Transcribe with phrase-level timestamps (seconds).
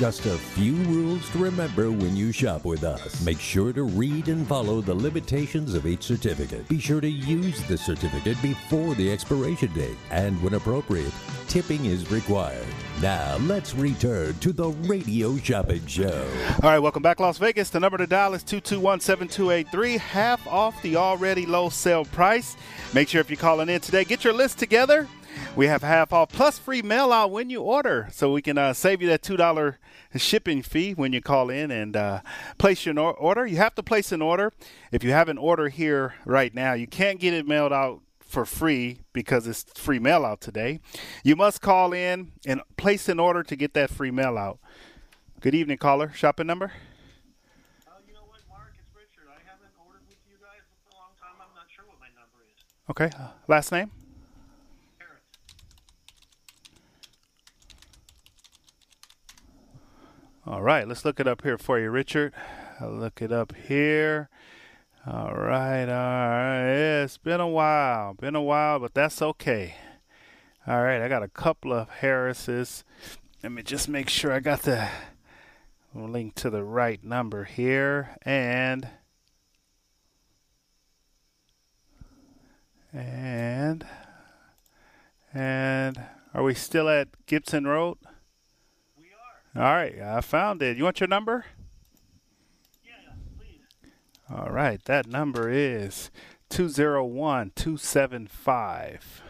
[0.00, 3.22] Just a few rules to remember when you shop with us.
[3.22, 6.66] Make sure to read and follow the limitations of each certificate.
[6.70, 9.98] Be sure to use the certificate before the expiration date.
[10.10, 11.12] And when appropriate,
[11.48, 12.64] tipping is required.
[13.02, 16.26] Now, let's return to the Radio Shopping Show.
[16.62, 17.68] All right, welcome back, Las Vegas.
[17.68, 22.56] The number to dial is 221 7283, half off the already low sale price.
[22.94, 25.06] Make sure if you're calling in today, get your list together.
[25.56, 28.72] We have half off plus free mail out when you order, so we can uh,
[28.72, 29.76] save you that $2
[30.16, 32.20] shipping fee when you call in and uh,
[32.56, 33.46] place your order.
[33.46, 34.52] You have to place an order.
[34.92, 38.46] If you have an order here right now, you can't get it mailed out for
[38.46, 40.80] free because it's free mail out today.
[41.24, 44.60] You must call in and place an order to get that free mail out.
[45.40, 46.12] Good evening, caller.
[46.14, 46.72] Shopping number?
[47.86, 48.72] Uh, you know what, Mark?
[48.78, 49.28] It's Richard.
[49.28, 51.34] I haven't ordered with you guys for a long time.
[51.40, 52.62] I'm not sure what my number is.
[52.88, 53.10] Okay.
[53.20, 53.90] Uh, last name?
[60.50, 60.88] All right.
[60.88, 62.34] Let's look it up here for you, Richard.
[62.80, 64.28] I'll look it up here.
[65.06, 66.74] All right, all right.
[66.74, 69.76] Yeah, it's been a while, been a while, but that's okay.
[70.66, 72.82] All right, I got a couple of Harrises.
[73.44, 74.88] Let me just make sure I got the
[75.94, 78.88] link to the right number here, and
[82.92, 83.86] and
[85.32, 86.02] and
[86.34, 87.98] are we still at Gibson Road?
[89.56, 90.76] All right, I found it.
[90.76, 91.44] You want your number?
[92.84, 93.60] Yeah, please.
[94.32, 96.10] All right, that number is
[96.50, 99.22] 201 275.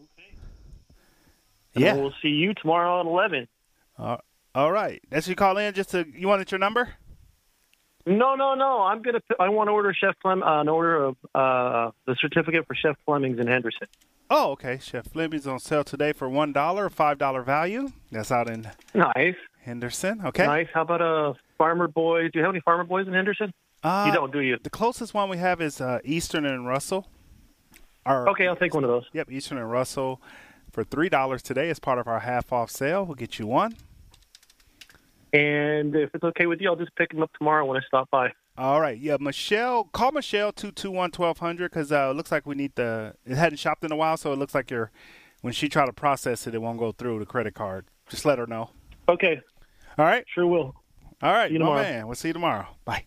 [0.00, 1.84] Okay.
[1.84, 1.94] Yeah.
[1.94, 3.48] We'll see you tomorrow at 11.
[3.98, 4.16] Uh,
[4.54, 5.00] all right.
[5.10, 6.94] That's you call in just to, you wanted your number?
[8.10, 8.82] No, no, no.
[8.82, 9.20] I'm gonna.
[9.38, 12.96] I want to order Chef Flem, uh, an order of uh, the certificate for Chef
[13.06, 13.86] Fleming's in Henderson.
[14.32, 14.78] Oh, okay.
[14.82, 17.88] Chef Fleming's on sale today for $1, $5 value.
[18.12, 20.20] That's out in Nice, Henderson.
[20.24, 20.46] Okay.
[20.46, 20.68] nice.
[20.72, 22.30] How about a Farmer Boys?
[22.32, 23.52] Do you have any Farmer Boys in Henderson?
[23.82, 24.56] Uh, you don't, do you?
[24.62, 27.08] The closest one we have is uh, Eastern and Russell.
[28.06, 29.04] Or, Okay, I'll take one of those.
[29.12, 30.22] Yep, Eastern and Russell
[30.70, 33.04] for $3 today as part of our half off sale.
[33.04, 33.74] We'll get you one.
[35.32, 38.10] And if it's okay with you, I'll just pick them up tomorrow when I stop
[38.10, 38.32] by.
[38.58, 38.98] All right.
[38.98, 43.36] Yeah, Michelle, call Michelle 221 1200 because uh, it looks like we need the, it
[43.36, 44.90] hadn't shopped in a while, so it looks like you're,
[45.40, 47.86] when she try to process it, it won't go through the credit card.
[48.08, 48.70] Just let her know.
[49.08, 49.40] Okay,
[49.98, 50.24] All right.
[50.34, 50.74] sure will.
[51.22, 51.48] All right.
[51.48, 51.82] See you tomorrow.
[51.82, 52.06] man.
[52.06, 52.66] We'll see you tomorrow.
[52.84, 53.04] Bye.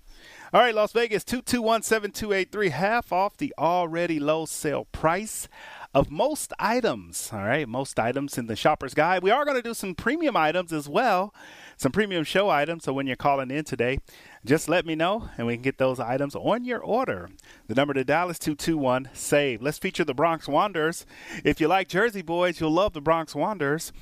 [0.54, 5.48] All right, Las Vegas, 221 7283, half off the already low sale price
[5.94, 7.30] of most items.
[7.32, 9.22] All right, most items in the shopper's guide.
[9.22, 11.34] We are going to do some premium items as well,
[11.78, 12.86] some premium show items.
[12.86, 14.00] So when you're calling in today,
[14.44, 17.30] just let me know and we can get those items on your order.
[17.68, 19.62] The number to dial is 221 SAVE.
[19.62, 21.06] Let's feature the Bronx Wanderers.
[21.44, 23.94] If you like Jersey Boys, you'll love the Bronx Wanderers.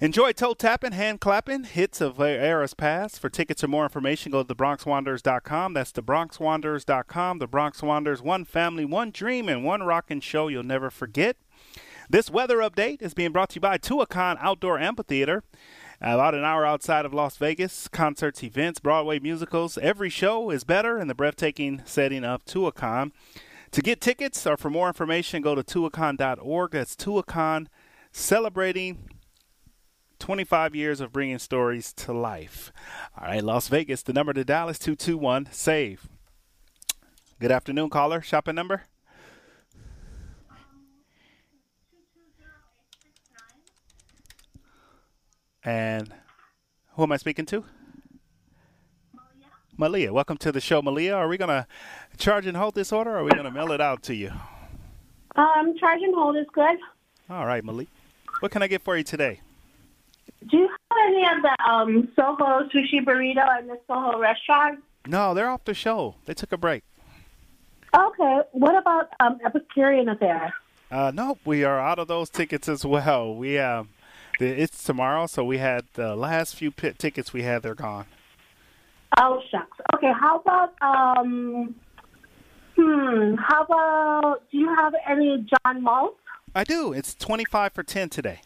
[0.00, 3.18] Enjoy toe tapping, hand clapping, hits of Eras Pass.
[3.18, 5.74] For tickets or more information, go to thebronxwanderers.com.
[5.74, 7.38] That's thebronxwanderers.com.
[7.40, 11.36] The Bronx Wanderers, one family, one dream, and one rockin' show you'll never forget.
[12.08, 15.42] This weather update is being brought to you by Tuacahn Outdoor Amphitheater.
[16.00, 19.76] About an hour outside of Las Vegas, concerts, events, Broadway musicals.
[19.78, 23.10] Every show is better in the breathtaking setting of Tuacahn.
[23.72, 26.70] To get tickets or for more information, go to tuacahn.org.
[26.70, 27.66] That's Tuacahn
[28.12, 29.08] celebrating
[30.18, 32.72] 25 years of bringing stories to life.
[33.18, 36.08] All right, Las Vegas, the number to dial is 221 SAVE.
[37.40, 38.20] Good afternoon, caller.
[38.20, 38.82] Shopping number?
[45.64, 46.12] And
[46.94, 47.64] who am I speaking to?
[49.12, 49.46] Malia.
[49.76, 51.14] Malia, welcome to the show, Malia.
[51.14, 51.66] Are we going to
[52.16, 54.30] charge and hold this order or are we going to mail it out to you?
[55.36, 56.78] Um, charge and hold is good.
[57.30, 57.86] All right, Malia.
[58.40, 59.40] What can I get for you today?
[60.46, 64.80] Do you have any of the um, Soho sushi burrito and the Soho restaurant?
[65.06, 66.14] No, they're off the show.
[66.26, 66.84] They took a break.
[67.96, 68.40] Okay.
[68.52, 70.52] What about um, Epicurean Affair?
[70.90, 73.34] Uh, nope, we are out of those tickets as well.
[73.34, 73.90] We um,
[74.38, 77.62] the, it's tomorrow, so we had the last few pit tickets we had.
[77.62, 78.06] They're gone.
[79.18, 79.76] Oh shucks.
[79.94, 80.12] Okay.
[80.18, 81.74] How about um,
[82.76, 83.34] hmm?
[83.34, 86.14] How about do you have any John Mull?
[86.54, 86.92] I do.
[86.92, 88.40] It's twenty five for ten today.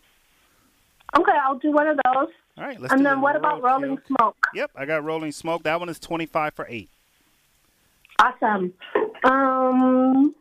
[1.16, 2.28] Okay, I'll do one of those.
[2.58, 2.92] All right, let's.
[2.92, 3.98] and then the what about Rolling.
[4.06, 4.36] Smoke?
[4.54, 5.62] Yep, I got Rolling Smoke.
[5.64, 6.88] That one is twenty five for eight.
[8.18, 8.72] Awesome.
[9.24, 10.34] Um,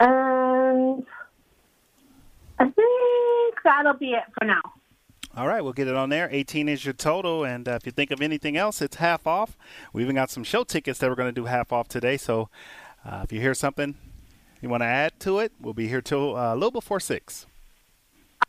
[0.00, 1.06] and
[2.58, 4.60] I think that'll be it for now.
[5.36, 6.28] All right, we'll get it on there.
[6.32, 9.56] 18 is your total, and uh, if you think of anything else, it's half off.
[9.92, 12.16] We even got some show tickets that we're going to do half off today.
[12.16, 12.48] So
[13.04, 13.94] uh, if you hear something
[14.60, 17.46] you want to add to it, we'll be here till uh, a little before six.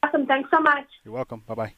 [0.10, 0.26] Awesome.
[0.26, 0.88] Thanks so much.
[1.06, 1.44] You're welcome.
[1.46, 1.74] Bye bye.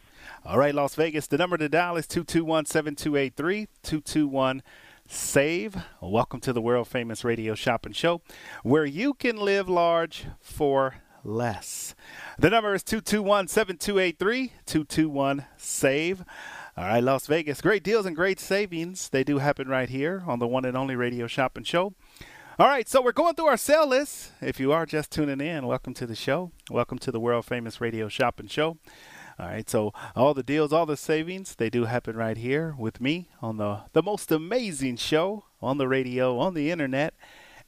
[0.45, 1.27] All right, Las Vegas.
[1.27, 4.63] The number to dial is 221 7283 221
[5.05, 5.75] SAVE.
[6.01, 8.21] Welcome to the world famous radio shopping show
[8.63, 10.95] where you can live large for
[11.25, 11.93] less.
[12.39, 16.23] The number is 221 7283 221 SAVE.
[16.77, 17.59] All right, Las Vegas.
[17.59, 19.09] Great deals and great savings.
[19.09, 21.93] They do happen right here on the one and only radio shopping show.
[22.61, 24.33] All right, so we're going through our sale list.
[24.39, 26.51] If you are just tuning in, welcome to the show.
[26.69, 28.77] Welcome to the world famous radio shopping show.
[29.39, 33.01] All right, so all the deals, all the savings, they do happen right here with
[33.01, 37.15] me on the, the most amazing show on the radio, on the internet,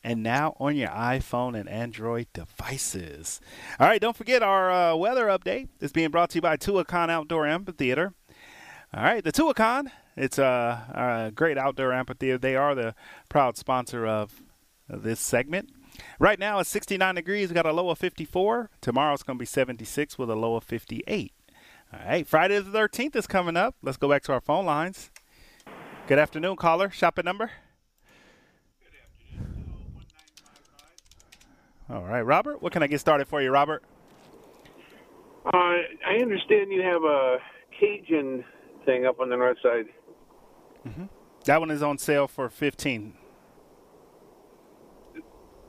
[0.04, 3.42] and now on your iPhone and Android devices.
[3.80, 7.10] All right, don't forget our uh, weather update is being brought to you by Tuacahn
[7.10, 8.14] Outdoor Amphitheater.
[8.94, 12.38] All right, the Tuacahn, it's a, a great outdoor amphitheater.
[12.38, 12.94] They are the
[13.28, 14.44] proud sponsor of
[14.98, 15.70] this segment.
[16.20, 17.50] Right now it's 69 degrees.
[17.50, 18.70] We got a low of 54.
[18.82, 21.34] Tomorrow it's going to be 76 with a low of 58.
[21.94, 23.76] All right, Friday the 13th is coming up.
[23.82, 25.12] Let's go back to our phone lines.
[26.08, 26.90] Good afternoon, caller.
[26.90, 27.52] Shopping number?
[31.90, 32.62] All right, Robert.
[32.62, 33.84] What can I get started for you, Robert?
[35.46, 37.38] Uh, I understand you have a
[37.80, 38.44] Cajun
[38.86, 39.86] thing up on the north side.
[41.46, 43.14] That one is on sale for 15.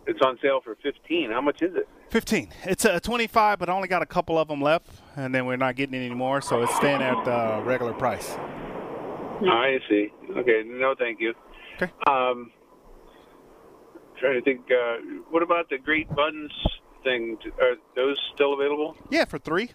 [0.06, 1.30] It's on sale for fifteen.
[1.30, 1.88] How much is it?
[2.10, 2.48] 15.
[2.64, 4.86] It's a 25, but I only got a couple of them left,
[5.16, 8.36] and then we're not getting any more, so it's staying at the regular price.
[9.50, 10.12] I see.
[10.36, 11.34] Okay, no, thank you.
[11.76, 11.90] Okay.
[12.06, 12.52] Um,
[14.20, 14.60] trying to think.
[14.70, 14.96] Uh,
[15.30, 16.52] what about the Great Buns
[17.02, 17.36] thing?
[17.60, 18.96] Are those still available?
[19.10, 19.70] Yeah, for three,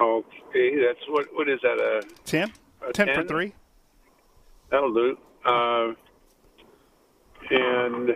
[0.00, 1.26] Okay, that's what.
[1.34, 1.78] What is that?
[1.78, 2.52] A 10.
[2.88, 3.52] A 10 for three.
[4.70, 5.18] that'll do.
[5.44, 5.92] Uh,
[7.50, 8.10] and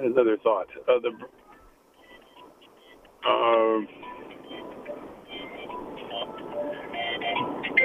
[0.00, 0.68] another thought.
[0.88, 1.10] Uh, the
[3.28, 3.88] um,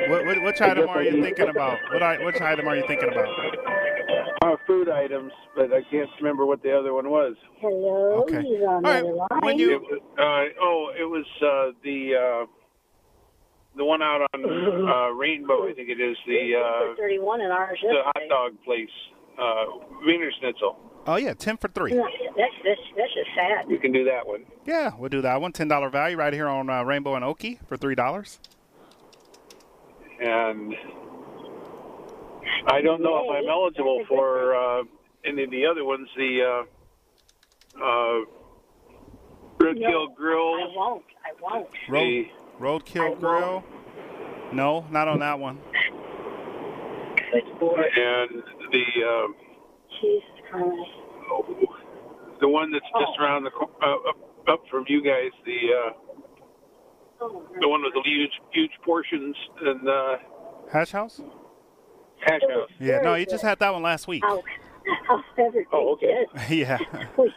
[0.10, 1.80] What, what, which item are you thinking about?
[1.92, 3.28] What I, which item are you thinking about?
[4.44, 7.36] uh, food items, but I can't remember what the other one was.
[7.60, 8.42] Hello, Okay.
[8.42, 9.28] he's on All right, line.
[9.44, 12.46] when you- It was, uh, oh, it was uh, the uh,
[13.76, 14.46] the one out on
[14.90, 18.90] uh, Rainbow, I think it is the uh, 31 in ours the hot dog place,
[19.38, 19.66] uh,
[20.06, 20.76] Wienerschnitzel.
[21.08, 21.94] Oh, yeah, 10 for three.
[21.94, 22.06] That's,
[22.64, 23.68] that's, that's just sad.
[23.68, 24.46] We can do that one.
[24.66, 25.52] Yeah, we'll do that one.
[25.52, 28.38] $10 value right here on uh, Rainbow and Oakey for $3.
[30.20, 30.76] And
[32.68, 34.84] I don't know if I'm eligible for uh,
[35.26, 36.08] any of the other ones.
[36.16, 36.66] The
[37.80, 38.26] uh, uh,
[39.58, 40.54] Roadkill Grill.
[40.54, 41.04] I won't.
[41.26, 41.70] I won't.
[41.90, 42.28] Road, The,
[42.62, 43.64] roadkill Grill.
[44.54, 45.60] No, not on that one.
[47.32, 47.76] Good boy.
[47.76, 49.36] and the um,
[50.02, 50.24] Jesus
[50.54, 51.46] oh,
[52.40, 53.24] the one that's just Oh.
[53.24, 54.18] around the co- uh, up,
[54.48, 55.32] up from you guys.
[55.46, 55.94] The uh,
[57.24, 60.18] Oh, the one with the huge huge portions and uh,
[60.72, 61.22] Hash House?
[62.26, 62.70] hash house.
[62.80, 64.24] Yeah, no, you just had that one last week.
[64.26, 64.42] how,
[65.08, 66.26] how everything Oh, okay.
[66.56, 66.78] yeah.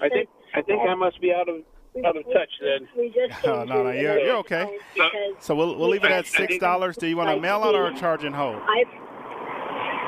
[0.03, 1.56] I think I think I must be out of
[2.05, 2.88] out of touch then.
[2.96, 4.79] We just Oh, no, no, you're- you're okay.
[4.96, 5.11] phone
[5.41, 6.96] So we'll, we'll leave it at $6.
[6.99, 8.56] Do you want to mail it or charge and hold?
[8.56, 8.85] I,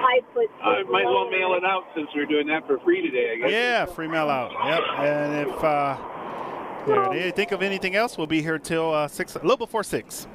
[0.07, 0.51] I put.
[0.63, 3.33] I might as well mail it out since we're doing that for free today.
[3.33, 3.51] I guess.
[3.51, 4.53] Yeah, free mail out.
[4.53, 4.83] Yep.
[4.99, 5.97] And if uh,
[6.87, 7.33] there it is.
[7.33, 10.27] think of anything else, we'll be here till uh, six, a little before six.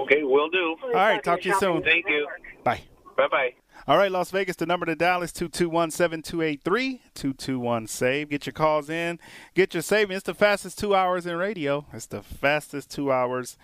[0.00, 0.76] Okay, we'll do.
[0.82, 1.82] All right, talk to you soon.
[1.82, 2.26] Thank you.
[2.64, 2.82] Bye.
[3.16, 3.54] Bye bye.
[3.86, 8.28] All right, Las Vegas, the number to dial is 221 7283 221 SAVE.
[8.28, 9.18] Get your calls in,
[9.54, 10.18] get your savings.
[10.18, 11.86] It's the fastest two hours in radio.
[11.92, 13.56] It's the fastest two hours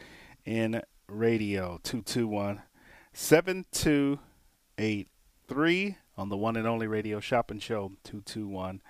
[0.46, 1.78] in radio.
[1.82, 2.62] 221
[3.12, 7.92] 7283 on the one and only radio shopping show.
[8.04, 8.80] 221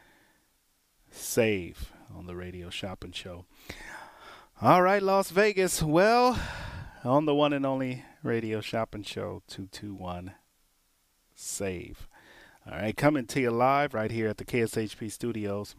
[1.10, 3.46] SAVE on the radio shopping show.
[4.62, 5.82] All right, Las Vegas.
[5.82, 6.38] Well,
[7.04, 10.34] on the one and only radio shopping show, 221
[11.36, 12.08] save.
[12.66, 15.76] All right, coming to you live right here at the KSHP studios.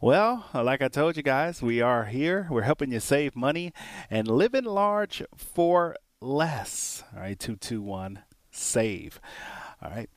[0.00, 2.46] Well, like I told you guys, we are here.
[2.50, 3.72] We're helping you save money
[4.10, 7.04] and living large for less.
[7.14, 8.20] All right, 221
[8.50, 9.20] save.
[9.82, 10.10] All right.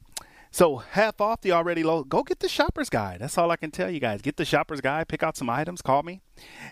[0.51, 2.03] So half off the already low.
[2.03, 3.19] Go get the shopper's guide.
[3.19, 4.21] That's all I can tell you guys.
[4.21, 5.07] Get the shopper's guide.
[5.07, 5.81] Pick out some items.
[5.81, 6.21] Call me.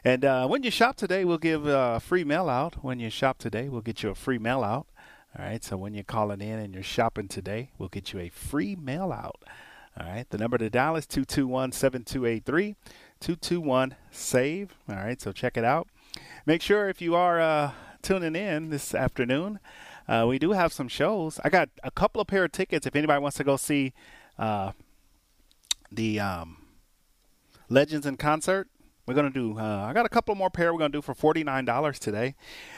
[0.04, 2.84] And uh, when you shop today, we'll give a uh, free mail out.
[2.84, 4.88] When you shop today, we'll get you a free mail out.
[5.38, 5.64] All right.
[5.64, 9.12] So when you're calling in and you're shopping today, we'll get you a free mail
[9.12, 9.44] out.
[10.00, 10.30] All right.
[10.30, 12.76] The number to dial is 221 7283
[13.20, 14.76] 221 SAVE.
[14.90, 15.20] All right.
[15.22, 15.88] So check it out.
[16.46, 19.60] Make sure if you are uh, tuning in this afternoon,
[20.08, 21.40] uh, we do have some shows.
[21.44, 23.94] I got a couple of pair of tickets if anybody wants to go see
[24.38, 24.72] uh,
[25.92, 26.58] the um,
[27.68, 28.70] Legends in concert.
[29.08, 29.60] We're gonna do.
[29.60, 30.74] Uh, I got a couple more pair.
[30.74, 32.36] We're gonna do for forty nine dollars today.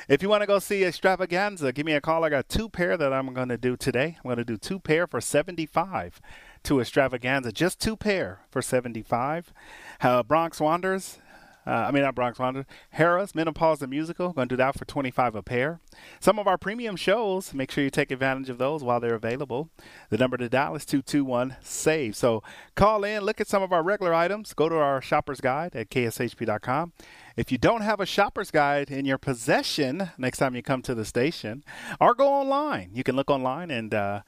[0.10, 2.24] If you want to go see Extravaganza, give me a call.
[2.26, 4.18] I got two pair that I'm gonna do today.
[4.24, 6.20] I'm gonna do two pair for seventy five
[6.64, 7.54] to Extravaganza.
[7.54, 9.54] Just two pair for seventy five.
[10.02, 11.20] Uh, Bronx Wanderers
[11.68, 12.66] uh, I mean, not Bronx Wonder.
[12.96, 14.32] Harrah's, Menopause the Musical.
[14.32, 15.82] Going to do that for 25 a pair.
[16.22, 19.70] Some of our premium shows, make sure you take advantage of those while they're available.
[20.10, 22.16] The number to dial is 221 SAVE.
[22.16, 22.42] So
[22.76, 24.54] call in, look at some of our regular items.
[24.54, 26.94] Go to our shopper's guide at kshp.com.
[27.38, 30.96] If you don't have a shopper's guide in your possession next time you come to
[30.96, 31.64] the station,
[32.02, 34.22] or go online, you can look online and uh,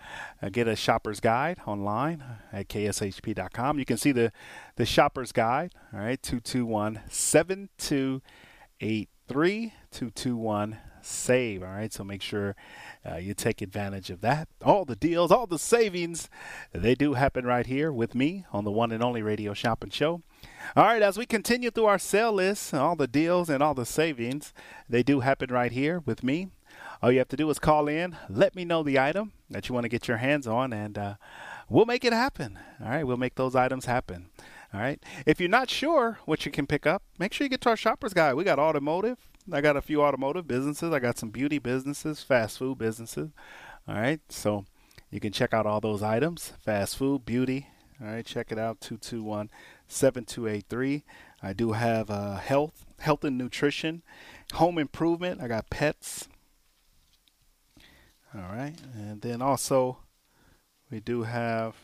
[0.52, 2.24] get a shopper's guide online
[2.54, 3.80] at kshp.com.
[3.80, 4.32] You can see the,
[4.76, 11.64] the shopper's guide, all right, 221 7283 221 save.
[11.64, 12.56] All right, so make sure
[13.10, 14.50] uh, you take advantage of that.
[14.64, 16.30] All the deals, all the savings,
[16.74, 20.22] they do happen right here with me on the one and only Radio Shopping Show.
[20.76, 23.86] All right, as we continue through our sale list, all the deals and all the
[23.86, 24.54] savings,
[24.88, 26.50] they do happen right here with me.
[27.02, 29.74] All you have to do is call in, let me know the item that you
[29.74, 31.14] want to get your hands on, and uh,
[31.70, 32.60] we'll make it happen.
[32.82, 34.30] All right, we'll make those items happen.
[34.74, 35.04] All right.
[35.26, 37.78] If you're not sure what you can pick up, make sure you get to our
[37.78, 38.36] shopper's guide.
[38.36, 39.18] We got automotive.
[39.52, 40.94] I got a few automotive businesses.
[40.94, 43.32] I got some beauty businesses, fast food businesses.
[43.88, 44.20] All right.
[44.30, 44.66] So
[45.10, 47.68] you can check out all those items fast food, beauty.
[48.00, 48.26] All right.
[48.26, 49.50] Check it out 221
[49.90, 51.04] 7283.
[51.42, 54.04] I do have uh, health, health and nutrition,
[54.54, 55.42] home improvement.
[55.42, 56.30] I got pets.
[58.34, 58.76] All right.
[58.94, 59.98] And then also,
[60.92, 61.76] we do have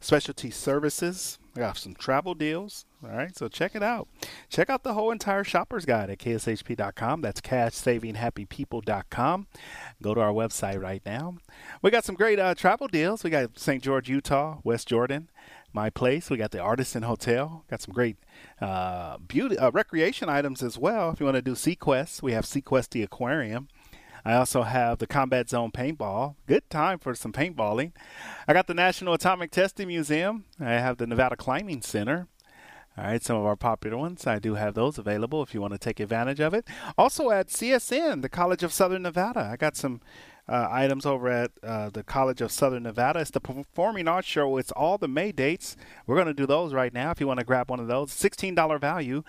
[0.00, 1.38] specialty services.
[1.56, 2.84] I got some travel deals.
[3.02, 4.08] All right, so check it out.
[4.48, 7.20] Check out the whole entire shopper's guide at kshp.com.
[7.20, 9.46] That's cashsavinghappypeople.com.
[10.02, 11.36] Go to our website right now.
[11.82, 13.24] We got some great uh, travel deals.
[13.24, 13.82] We got St.
[13.82, 15.28] George, Utah, West Jordan,
[15.72, 16.30] my place.
[16.30, 17.64] We got the Artisan Hotel.
[17.70, 18.16] Got some great
[18.60, 21.10] uh, beauty uh, recreation items as well.
[21.10, 23.68] If you want to do SeaQuest, we have SeaQuest the Aquarium.
[24.26, 26.34] I also have the Combat Zone Paintball.
[26.48, 27.92] Good time for some paintballing.
[28.48, 30.46] I got the National Atomic Testing Museum.
[30.58, 32.26] I have the Nevada Climbing Center.
[32.98, 34.26] All right, some of our popular ones.
[34.26, 36.66] I do have those available if you want to take advantage of it.
[36.98, 40.00] Also at CSN, the College of Southern Nevada, I got some
[40.48, 43.20] uh, items over at uh, the College of Southern Nevada.
[43.20, 44.58] It's the Performing Arts Show.
[44.58, 45.76] It's all the May dates.
[46.06, 47.10] We're going to do those right now.
[47.10, 49.24] If you want to grab one of those, $16 value.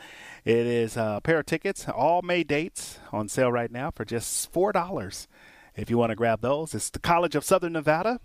[0.46, 4.54] It is a pair of tickets, all May dates on sale right now for just
[4.54, 5.28] $4.
[5.76, 8.20] If you want to grab those, it's the College of Southern Nevada.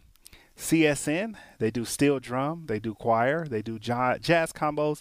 [0.56, 5.00] CSN, they do steel drum, they do choir, they do jazz combos,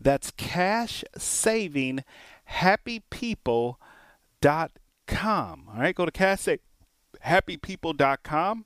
[0.00, 2.04] That's cash saving
[2.50, 3.76] happypeople.com.
[5.72, 6.48] All right, go to cash
[7.24, 8.64] happypeople.com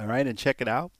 [0.00, 0.90] all right, and check it out.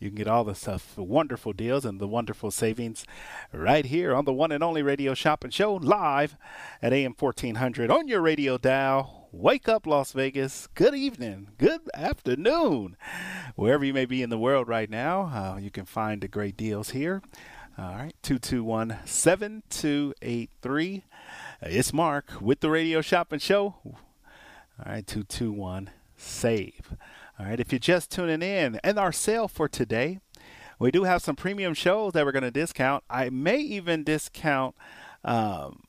[0.00, 3.04] You can get all the stuff, wonderful deals and the wonderful savings
[3.52, 6.36] right here on the one and only radio shopping show live
[6.82, 9.28] at AM 1400 on your radio dial.
[9.30, 10.66] Wake up, Las Vegas.
[10.74, 11.50] Good evening.
[11.58, 12.96] Good afternoon.
[13.54, 16.56] Wherever you may be in the world right now, uh, you can find the great
[16.56, 17.22] deals here.
[17.78, 21.04] All right, 221 7283.
[21.62, 23.76] It's Mark with the radio shopping show.
[23.84, 23.94] All
[24.84, 26.96] right, 221 save.
[27.40, 30.20] All right, if you're just tuning in, and our sale for today,
[30.78, 33.02] we do have some premium shows that we're going to discount.
[33.08, 34.74] I may even discount
[35.24, 35.84] um,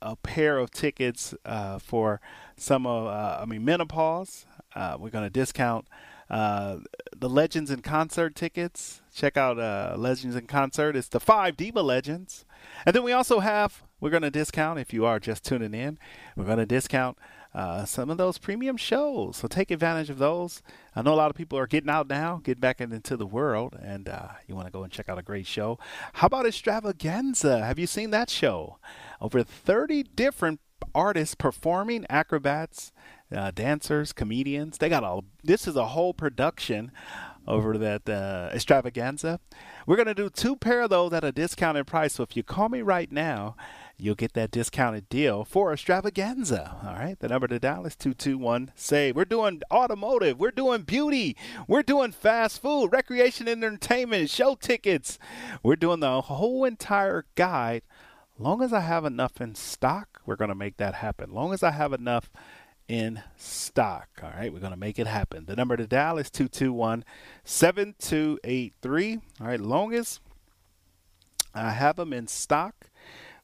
[0.00, 2.20] a pair of tickets uh, for
[2.56, 4.46] some of, uh, I mean, menopause.
[4.72, 5.88] Uh, we're going to discount
[6.30, 6.76] uh,
[7.16, 9.02] the Legends in Concert tickets.
[9.12, 10.94] Check out uh, Legends in Concert.
[10.94, 12.44] It's the five Diva Legends.
[12.86, 15.98] And then we also have, we're going to discount, if you are just tuning in,
[16.36, 17.18] we're going to discount
[17.54, 19.36] uh, some of those premium shows.
[19.36, 20.62] So take advantage of those.
[20.96, 23.78] I know a lot of people are getting out now, getting back into the world,
[23.82, 25.78] and uh, you want to go and check out a great show.
[26.14, 27.64] How about Extravaganza?
[27.64, 28.78] Have you seen that show?
[29.20, 30.60] Over 30 different
[30.94, 32.92] artists performing, acrobats,
[33.34, 34.78] uh, dancers, comedians.
[34.78, 35.24] They got all.
[35.42, 36.90] This is a whole production
[37.46, 39.40] over that uh, extravaganza.
[39.86, 42.14] We're going to do two pair of those at a discounted price.
[42.14, 43.56] So if you call me right now,
[44.02, 46.76] you'll get that discounted deal for extravaganza.
[46.84, 47.18] All right.
[47.18, 49.14] The number to dial is 221 SAVE.
[49.14, 50.38] We're doing automotive.
[50.38, 51.36] We're doing beauty.
[51.68, 55.18] We're doing fast food, recreation, entertainment, show tickets.
[55.62, 57.82] We're doing the whole entire guide.
[58.38, 61.32] Long as I have enough in stock, we're going to make that happen.
[61.32, 62.30] Long as I have enough
[62.88, 64.08] in stock.
[64.22, 65.46] All right, we're going to make it happen.
[65.46, 67.04] The number to dial is 221
[67.44, 69.20] 7283.
[69.40, 70.18] All right, long as
[71.54, 72.90] I have them in stock,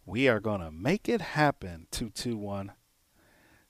[0.08, 1.86] we are going to make it happen.
[1.90, 2.72] 221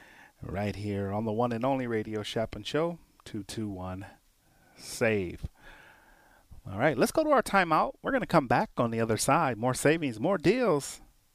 [0.41, 2.97] right here on the one and only Radio Shopping Show.
[3.25, 4.05] 221
[4.77, 5.47] SAVE.
[6.71, 7.95] All right, let's go to our timeout.
[8.01, 9.57] We're going to come back on the other side.
[9.57, 11.01] More savings, more deals.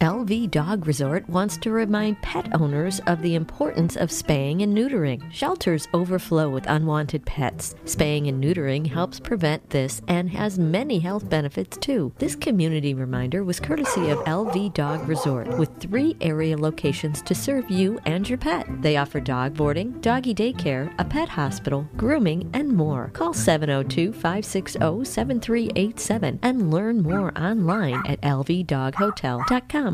[0.00, 5.22] LV Dog Resort wants to remind pet owners of the importance of spaying and neutering.
[5.32, 7.74] Shelters overflow with unwanted pets.
[7.86, 12.12] Spaying and neutering helps prevent this and has many health benefits too.
[12.18, 17.70] This community reminder was courtesy of LV Dog Resort with three area locations to serve
[17.70, 18.66] you and your pet.
[18.82, 23.08] They offer dog boarding, doggy daycare, a pet hospital, grooming, and more.
[23.14, 29.85] Call 702 560 7387 and learn more online at lvdoghotel.com.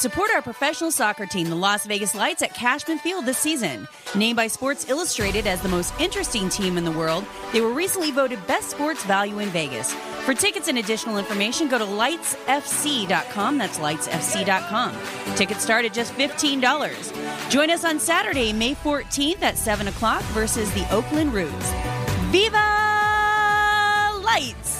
[0.00, 3.86] Support our professional soccer team, the Las Vegas Lights, at Cashman Field this season.
[4.14, 8.10] Named by Sports Illustrated as the most interesting team in the world, they were recently
[8.10, 9.92] voted best sports value in Vegas.
[10.24, 13.58] For tickets and additional information, go to lightsfc.com.
[13.58, 15.36] That's lightsfc.com.
[15.36, 17.50] Tickets start at just $15.
[17.50, 21.74] Join us on Saturday, May 14th at 7 o'clock versus the Oakland Roots.
[22.30, 22.56] Viva
[24.24, 24.79] Lights!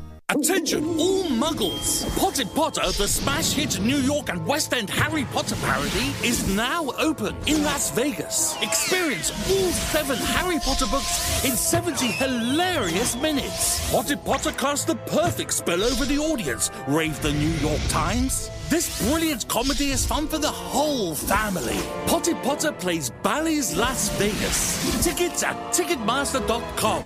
[0.31, 2.07] Attention, all muggles!
[2.17, 6.89] Potted Potter, the smash hit New York and West End Harry Potter parody, is now
[6.97, 8.55] open in Las Vegas.
[8.61, 13.91] Experience all seven Harry Potter books in 70 hilarious minutes.
[13.91, 18.49] Potted Potter cast the perfect spell over the audience, raved the New York Times.
[18.69, 21.77] This brilliant comedy is fun for the whole family.
[22.07, 25.03] Potted Potter plays Bally's Las Vegas.
[25.03, 27.03] Tickets at Ticketmaster.com.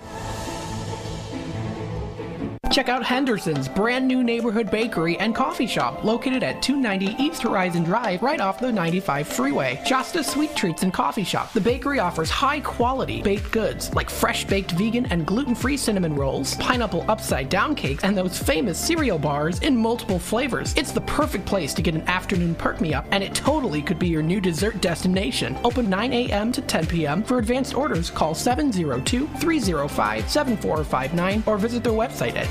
[2.70, 7.84] Check out Henderson's brand new neighborhood bakery and coffee shop located at 290 East Horizon
[7.84, 9.80] Drive right off the 95 freeway.
[9.86, 11.52] Shasta Sweet Treats and Coffee Shop.
[11.52, 16.14] The bakery offers high quality baked goods like fresh baked vegan and gluten free cinnamon
[16.14, 20.74] rolls, pineapple upside down cakes, and those famous cereal bars in multiple flavors.
[20.76, 23.98] It's the perfect place to get an afternoon perk me up, and it totally could
[23.98, 25.56] be your new dessert destination.
[25.64, 26.52] Open 9 a.m.
[26.52, 27.22] to 10 p.m.
[27.22, 32.50] For advanced orders, call 702 305 7459 or visit their website at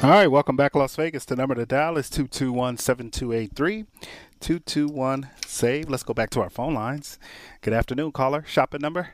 [0.00, 1.24] All right, welcome back, Las Vegas.
[1.24, 3.84] The number to dial is 221 7283
[4.38, 5.90] 221 SAVE.
[5.90, 7.18] Let's go back to our phone lines.
[7.62, 8.44] Good afternoon, caller.
[8.46, 9.08] Shopping number?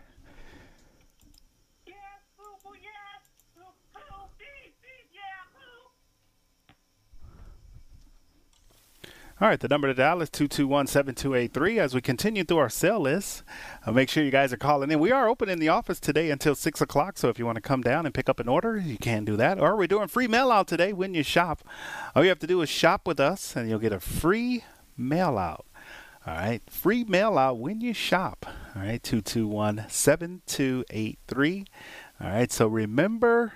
[9.41, 11.81] All right, the number to dial is 221 7283.
[11.81, 13.43] As we continue through our sale list,
[13.85, 15.01] uh, make sure you guys are calling in.
[15.01, 17.61] We are open in the office today until 6 o'clock, so if you want to
[17.61, 19.59] come down and pick up an order, you can do that.
[19.59, 21.65] Or we're doing free mail out today when you shop.
[22.15, 24.63] All you have to do is shop with us, and you'll get a free
[24.97, 25.67] mail out.
[26.25, 28.47] All right, free mail out when you shop.
[28.77, 31.65] All right, 221 7283.
[32.21, 33.55] All right, so remember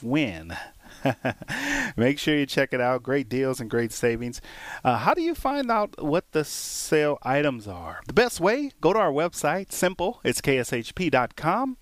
[0.00, 0.56] when.
[1.96, 3.02] Make sure you check it out.
[3.02, 4.40] Great deals and great savings.
[4.84, 8.00] Uh, how do you find out what the sale items are?
[8.06, 9.72] The best way, go to our website.
[9.72, 10.20] Simple.
[10.24, 11.76] It's kshp.com.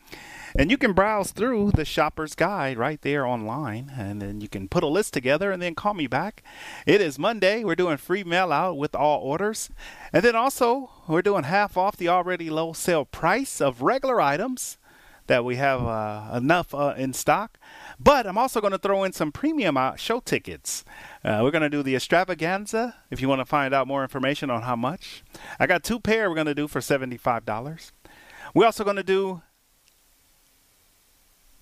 [0.56, 3.92] And you can browse through the shopper's guide right there online.
[3.96, 6.42] And then you can put a list together and then call me back.
[6.86, 7.64] It is Monday.
[7.64, 9.70] We're doing free mail out with all orders.
[10.12, 14.78] And then also, we're doing half off the already low sale price of regular items
[15.28, 17.58] that we have uh, enough uh, in stock.
[18.00, 20.84] But I'm also going to throw in some premium uh, show tickets.
[21.24, 24.50] Uh, we're going to do the extravaganza if you want to find out more information
[24.50, 25.24] on how much.
[25.58, 27.90] I got two pair we're going to do for $75.
[28.54, 29.42] We're also going to do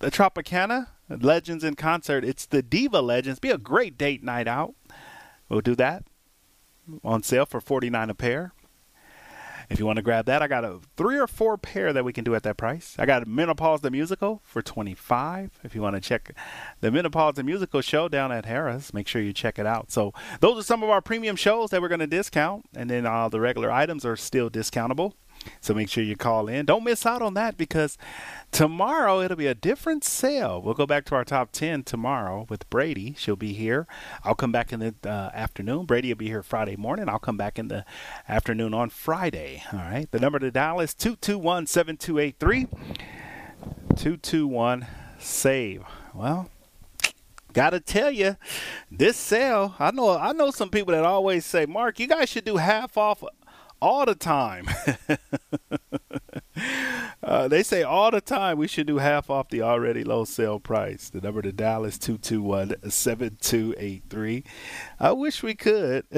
[0.00, 2.24] the Tropicana Legends in concert.
[2.24, 3.40] It's the Diva Legends.
[3.40, 4.74] Be a great date night out.
[5.48, 6.04] We'll do that
[7.02, 8.52] on sale for 49 a pair.
[9.68, 12.12] If you want to grab that, I got a three or four pair that we
[12.12, 12.94] can do at that price.
[12.98, 15.58] I got Menopause the Musical for 25.
[15.64, 16.32] If you want to check
[16.80, 19.90] the Menopause the Musical show down at Harrah's, make sure you check it out.
[19.90, 23.06] So those are some of our premium shows that we're going to discount, and then
[23.06, 25.14] all the regular items are still discountable.
[25.60, 26.66] So make sure you call in.
[26.66, 27.98] Don't miss out on that because
[28.52, 30.60] tomorrow it'll be a different sale.
[30.60, 33.14] We'll go back to our top 10 tomorrow with Brady.
[33.18, 33.86] She'll be here.
[34.24, 35.86] I'll come back in the uh, afternoon.
[35.86, 37.08] Brady will be here Friday morning.
[37.08, 37.84] I'll come back in the
[38.28, 39.62] afternoon on Friday.
[39.72, 40.10] All right.
[40.10, 42.66] The number to dial is 221 7283.
[43.96, 44.86] 221
[45.18, 45.82] SAVE.
[46.14, 46.50] Well,
[47.52, 48.36] gotta tell you,
[48.90, 49.74] this sale.
[49.78, 50.10] I know.
[50.10, 53.24] I know some people that always say, "Mark, you guys should do half off
[53.80, 54.68] all the time.
[57.22, 60.60] uh, they say all the time we should do half off the already low sale
[60.60, 61.10] price.
[61.10, 64.44] The number to dial is 221 7283.
[65.00, 66.04] I wish we could.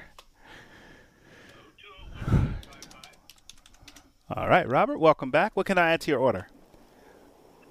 [4.33, 5.57] All right, Robert, welcome back.
[5.57, 6.47] What can I add to your order?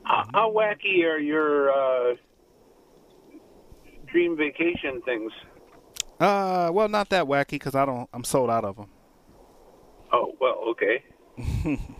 [0.02, 2.16] How, how wacky are your uh,
[4.04, 5.32] dream vacation things?
[6.20, 8.06] Uh, well, not that wacky because I don't.
[8.12, 8.90] I'm sold out of them.
[10.12, 11.02] Oh well, okay.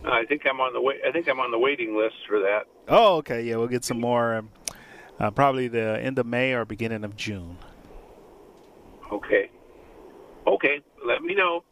[0.05, 0.97] I think I'm on the wait.
[1.07, 2.63] I think I'm on the waiting list for that.
[2.87, 3.41] Oh, okay.
[3.43, 4.35] Yeah, we'll get some more.
[4.35, 4.49] Um,
[5.19, 7.57] uh, probably the end of May or beginning of June.
[9.11, 9.49] Okay.
[10.47, 10.81] Okay.
[11.05, 11.63] Let me know.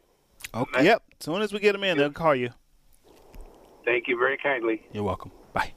[0.54, 0.84] Okay.
[0.84, 1.02] Yep.
[1.20, 2.50] As soon as we get them in, they'll call you.
[3.84, 4.82] Thank you very kindly.
[4.92, 5.30] You're welcome.
[5.52, 5.72] Bye.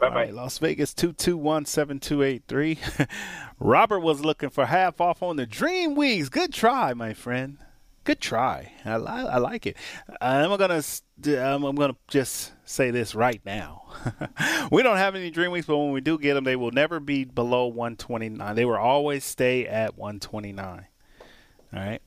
[0.00, 0.14] Bye bye.
[0.14, 2.78] Right, Las Vegas two two one seven two eight three.
[3.58, 6.28] Robert was looking for half off on the Dream Weeks.
[6.28, 7.58] Good try, my friend.
[8.04, 8.72] Good try.
[8.84, 9.76] I, li- I like it.
[10.20, 10.82] I'm gonna
[11.24, 13.84] I'm, um, I'm gonna just say this right now.
[14.70, 17.00] we don't have any Dream Weeks, but when we do get them, they will never
[17.00, 18.54] be below 129.
[18.54, 20.86] They will always stay at 129.
[21.72, 22.02] All right.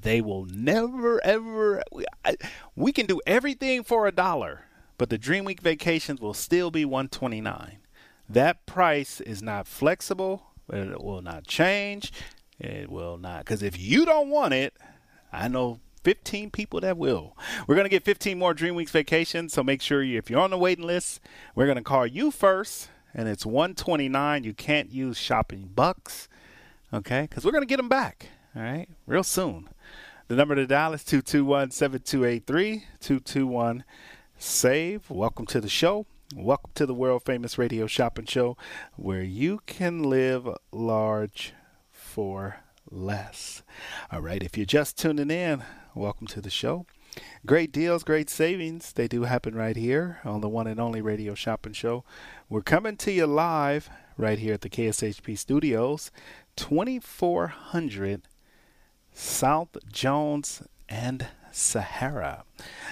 [0.00, 1.82] They will never ever.
[1.92, 2.36] We, I,
[2.76, 4.64] we can do everything for a dollar,
[4.98, 7.78] but the Dream Week vacations will still be 129.
[8.28, 10.42] That price is not flexible.
[10.72, 12.12] It will not change.
[12.58, 13.40] It will not.
[13.40, 14.74] Because if you don't want it,
[15.32, 17.36] I know 15 people that will.
[17.66, 20.40] We're going to get 15 more Dream Weeks vacations, so make sure you, if you're
[20.40, 21.20] on the waiting list,
[21.54, 24.44] we're going to call you first, and it's 129.
[24.44, 26.28] You can't use shopping bucks,
[26.92, 27.22] okay?
[27.22, 29.68] Because we're going to get them back, all right, real soon.
[30.28, 33.84] The number to dial is 221 7283 221
[34.38, 35.10] SAVE.
[35.10, 36.06] Welcome to the show.
[36.34, 38.56] Welcome to the world famous radio shopping show
[38.96, 41.52] where you can live large
[41.90, 42.61] for
[42.92, 43.62] less.
[44.10, 46.86] All right, if you're just tuning in, welcome to the show.
[47.44, 48.92] Great deals, great savings.
[48.92, 52.04] They do happen right here on the one and only radio shopping show.
[52.48, 56.10] We're coming to you live right here at the KSHP studios,
[56.56, 58.22] 2400
[59.12, 62.44] South Jones and Sahara.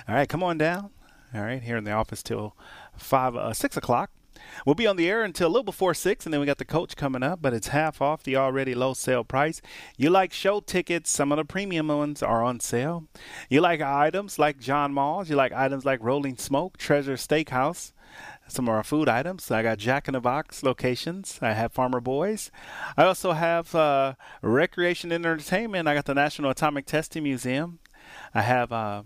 [0.08, 0.90] All right, come on down.
[1.34, 2.56] All right, here in the office till
[2.96, 4.10] five, uh, six o'clock.
[4.64, 6.64] We'll be on the air until a little before 6, and then we got the
[6.64, 9.60] coach coming up, but it's half off the already low sale price.
[9.96, 13.04] You like show tickets, some of the premium ones are on sale.
[13.48, 17.92] You like items like John Mull's, you like items like Rolling Smoke, Treasure Steakhouse
[18.50, 19.50] some of our food items.
[19.50, 21.38] I got Jack in the Box locations.
[21.40, 22.50] I have Farmer Boys.
[22.96, 25.88] I also have uh, Recreation and Entertainment.
[25.88, 27.78] I got the National Atomic Testing Museum.
[28.34, 29.02] I have uh,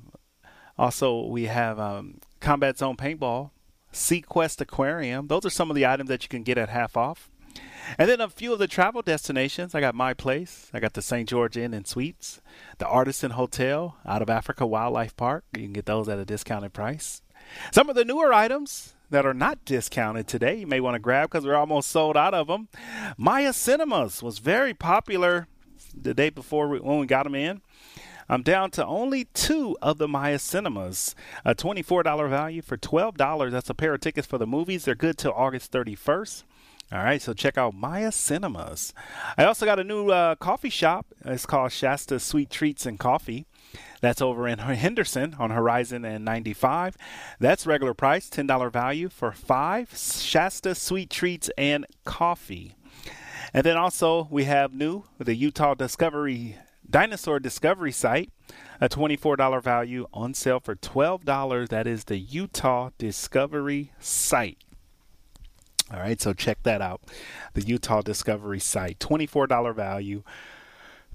[0.78, 3.50] also we have um, Combat Zone Paintball.
[3.94, 5.28] SeaQuest Aquarium.
[5.28, 7.30] Those are some of the items that you can get at half off.
[7.98, 9.74] And then a few of the travel destinations.
[9.74, 10.70] I got my place.
[10.72, 11.28] I got the St.
[11.28, 12.40] George Inn and Suites,
[12.78, 15.44] the Artisan Hotel out of Africa Wildlife Park.
[15.54, 17.22] You can get those at a discounted price.
[17.72, 21.30] Some of the newer items that are not discounted today, you may want to grab
[21.30, 22.68] because we're almost sold out of them.
[23.16, 25.46] Maya Cinemas was very popular
[25.94, 27.60] the day before we, when we got them in.
[28.28, 31.14] I'm down to only two of the Maya Cinemas.
[31.44, 33.50] A $24 value for $12.
[33.50, 34.84] That's a pair of tickets for the movies.
[34.84, 36.44] They're good till August 31st.
[36.92, 38.92] All right, so check out Maya Cinemas.
[39.38, 41.06] I also got a new uh, coffee shop.
[41.24, 43.46] It's called Shasta Sweet Treats and Coffee.
[44.00, 46.96] That's over in Henderson on Horizon and 95.
[47.40, 52.76] That's regular price, $10 value for five Shasta Sweet Treats and Coffee.
[53.54, 56.56] And then also we have new the Utah Discovery
[56.88, 58.30] Dinosaur Discovery site,
[58.80, 61.68] a $24 value on sale for $12.
[61.68, 64.58] That is the Utah Discovery site.
[65.92, 67.02] All right, so check that out.
[67.54, 70.22] The Utah Discovery site, $24 value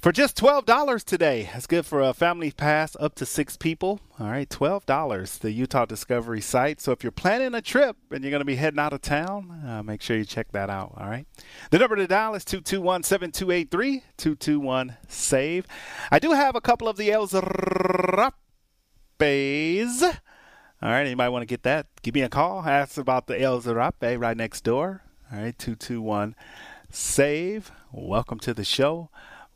[0.02, 1.50] for just $12 today.
[1.52, 4.00] That's good for a family pass up to six people.
[4.18, 6.80] All right, $12, the Utah Discovery site.
[6.80, 9.64] So if you're planning a trip and you're going to be heading out of town,
[9.68, 10.94] uh, make sure you check that out.
[10.98, 11.26] All right.
[11.72, 15.68] The number to dial is 221 7283 221 SAVE.
[16.12, 18.34] I do have a couple of the El Zarapes.
[20.82, 21.88] All right, anybody want to get that?
[22.04, 22.64] Give me a call.
[22.64, 25.04] Ask about the El Zarape right next door.
[25.30, 26.36] All right, 221
[26.90, 27.70] SAVE.
[27.92, 29.10] Welcome to the show.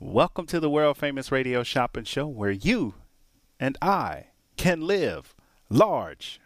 [0.05, 2.95] Welcome to the world famous radio shopping show where you
[3.57, 5.33] and I can live
[5.69, 6.41] large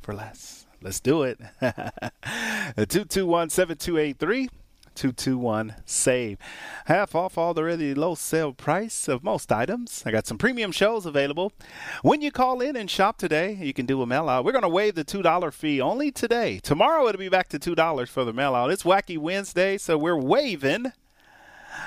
[0.00, 0.66] for less.
[0.80, 1.38] Let's do it.
[1.60, 4.48] 221 7283
[4.94, 6.38] 221 SAVE.
[6.86, 10.02] Half off all the really low sale price of most items.
[10.06, 11.52] I got some premium shows available.
[12.00, 14.46] When you call in and shop today, you can do a mail out.
[14.46, 16.58] We're going to waive the $2 fee only today.
[16.62, 18.72] Tomorrow it'll be back to $2 for the mail out.
[18.72, 20.92] It's Wacky Wednesday, so we're waiving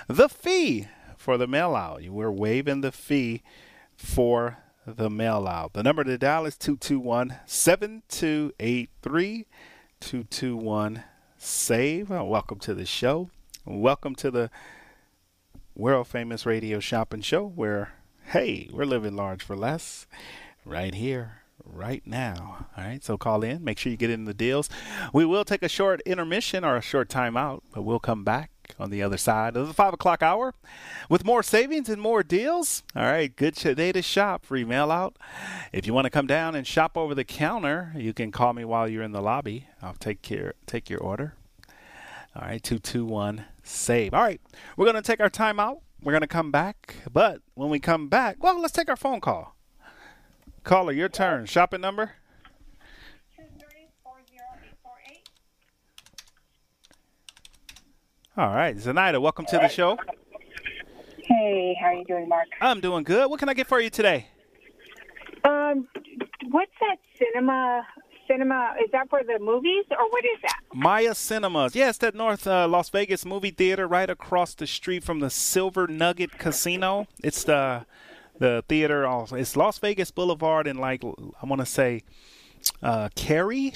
[0.08, 2.04] the fee for the mail out.
[2.04, 3.44] We're waiving the fee
[3.96, 5.74] for the mail out.
[5.74, 9.46] The number to dial is 221 7283
[10.00, 11.04] 221
[11.38, 12.10] SAVE.
[12.10, 13.30] Welcome to the show.
[13.66, 14.50] Welcome to the
[15.76, 17.94] world famous radio shopping show where,
[18.26, 20.08] hey, we're living large for less
[20.66, 22.68] right here right now.
[22.78, 23.64] All right, so call in.
[23.64, 24.70] Make sure you get in the deals.
[25.14, 28.90] We will take a short intermission or a short timeout, but we'll come back on
[28.90, 30.54] the other side of the five o'clock hour
[31.10, 32.84] with more savings and more deals.
[32.96, 34.46] All right, good day to shop.
[34.46, 35.18] Free mail out.
[35.72, 38.66] If you want to come down and shop over the counter, you can call me
[38.66, 39.68] while you're in the lobby.
[39.82, 41.36] I'll take care take your order.
[42.36, 44.14] All right, two two one save.
[44.14, 44.42] All right,
[44.78, 45.80] we're gonna take our time out.
[46.02, 49.56] We're gonna come back, but when we come back, well, let's take our phone call.
[50.64, 51.46] Caller, your turn.
[51.46, 52.14] Shopping number.
[58.38, 59.98] All right, Zenaida, welcome to the show.
[61.18, 62.48] Hey, how are you doing, Mark?
[62.62, 63.30] I'm doing good.
[63.30, 64.28] What can I get for you today?
[65.44, 65.88] Um,
[66.50, 67.86] what's that cinema?
[68.28, 70.60] Cinema is that for the movies or what is that?
[70.74, 71.76] Maya Cinemas.
[71.76, 75.86] Yeah, that North uh, Las Vegas movie theater right across the street from the Silver
[75.88, 77.08] Nugget Casino.
[77.22, 77.86] It's the
[78.40, 79.06] the theater.
[79.06, 82.04] Also, it's Las Vegas Boulevard and like I want to say,
[82.82, 83.74] uh, Carey.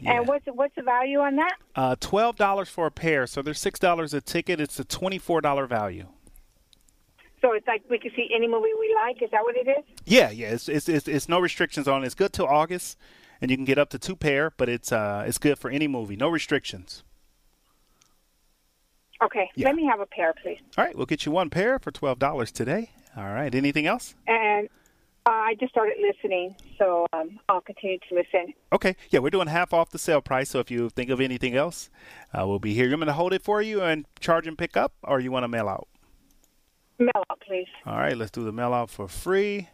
[0.00, 0.12] Yeah.
[0.12, 1.56] And what's what's the value on that?
[1.74, 3.26] Uh, twelve dollars for a pair.
[3.26, 4.60] So there's six dollars a ticket.
[4.60, 6.06] It's a twenty-four dollar value.
[7.40, 9.22] So it's like we can see any movie we like.
[9.22, 9.84] Is that what it is?
[10.04, 10.48] Yeah, yeah.
[10.48, 12.06] It's it's it's, it's no restrictions on it.
[12.06, 12.98] It's good till August,
[13.40, 14.52] and you can get up to two pair.
[14.56, 16.16] But it's uh it's good for any movie.
[16.16, 17.04] No restrictions.
[19.20, 19.66] Okay, yeah.
[19.66, 20.58] let me have a pair, please.
[20.76, 22.90] All right, we'll get you one pair for twelve dollars today.
[23.16, 23.52] All right.
[23.52, 24.14] Anything else?
[24.28, 24.68] And
[25.28, 28.54] uh, I just started listening, so um, I'll continue to listen.
[28.72, 28.96] Okay.
[29.10, 30.48] Yeah, we're doing half off the sale price.
[30.48, 31.90] So if you think of anything else,
[32.32, 32.86] uh, we'll be here.
[32.86, 35.30] You want me to hold it for you and charge and pick up, or you
[35.30, 35.86] want to mail out?
[36.98, 37.66] Mail out, please.
[37.84, 38.16] All right.
[38.16, 39.68] Let's do the mail out for free.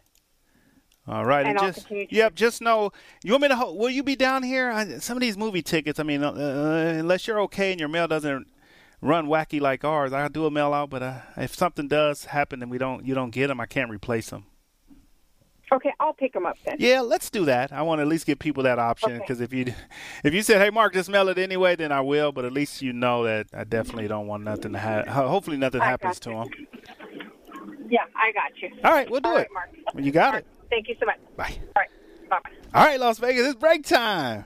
[1.07, 2.91] All right, and, and just yep, just know
[3.23, 3.55] you want me to.
[3.55, 4.71] Hold, will you be down here?
[4.71, 5.99] I, some of these movie tickets.
[5.99, 8.47] I mean, uh, uh, unless you're okay and your mail doesn't
[9.01, 10.89] run wacky like ours, I'll do a mail out.
[10.89, 13.91] But uh, if something does happen and we don't, you don't get them, I can't
[13.91, 14.45] replace them.
[15.71, 16.77] Okay, I'll pick them up then.
[16.79, 17.71] Yeah, let's do that.
[17.71, 19.45] I want to at least give people that option because okay.
[19.45, 19.73] if you
[20.23, 22.31] if you said, "Hey, Mark, just mail it anyway," then I will.
[22.31, 25.11] But at least you know that I definitely don't want nothing to happen.
[25.11, 26.49] Hopefully, nothing I happens to them.
[27.89, 28.71] Yeah, I got you.
[28.83, 29.49] All right, we'll do All it.
[29.53, 30.05] Right, Mark.
[30.05, 30.47] You got All it.
[30.69, 31.17] Thank you so much.
[31.35, 31.57] Bye.
[31.75, 31.89] All right.
[32.29, 32.39] Bye.
[32.43, 32.51] Bye.
[32.73, 34.45] All right, Las Vegas, it's break time.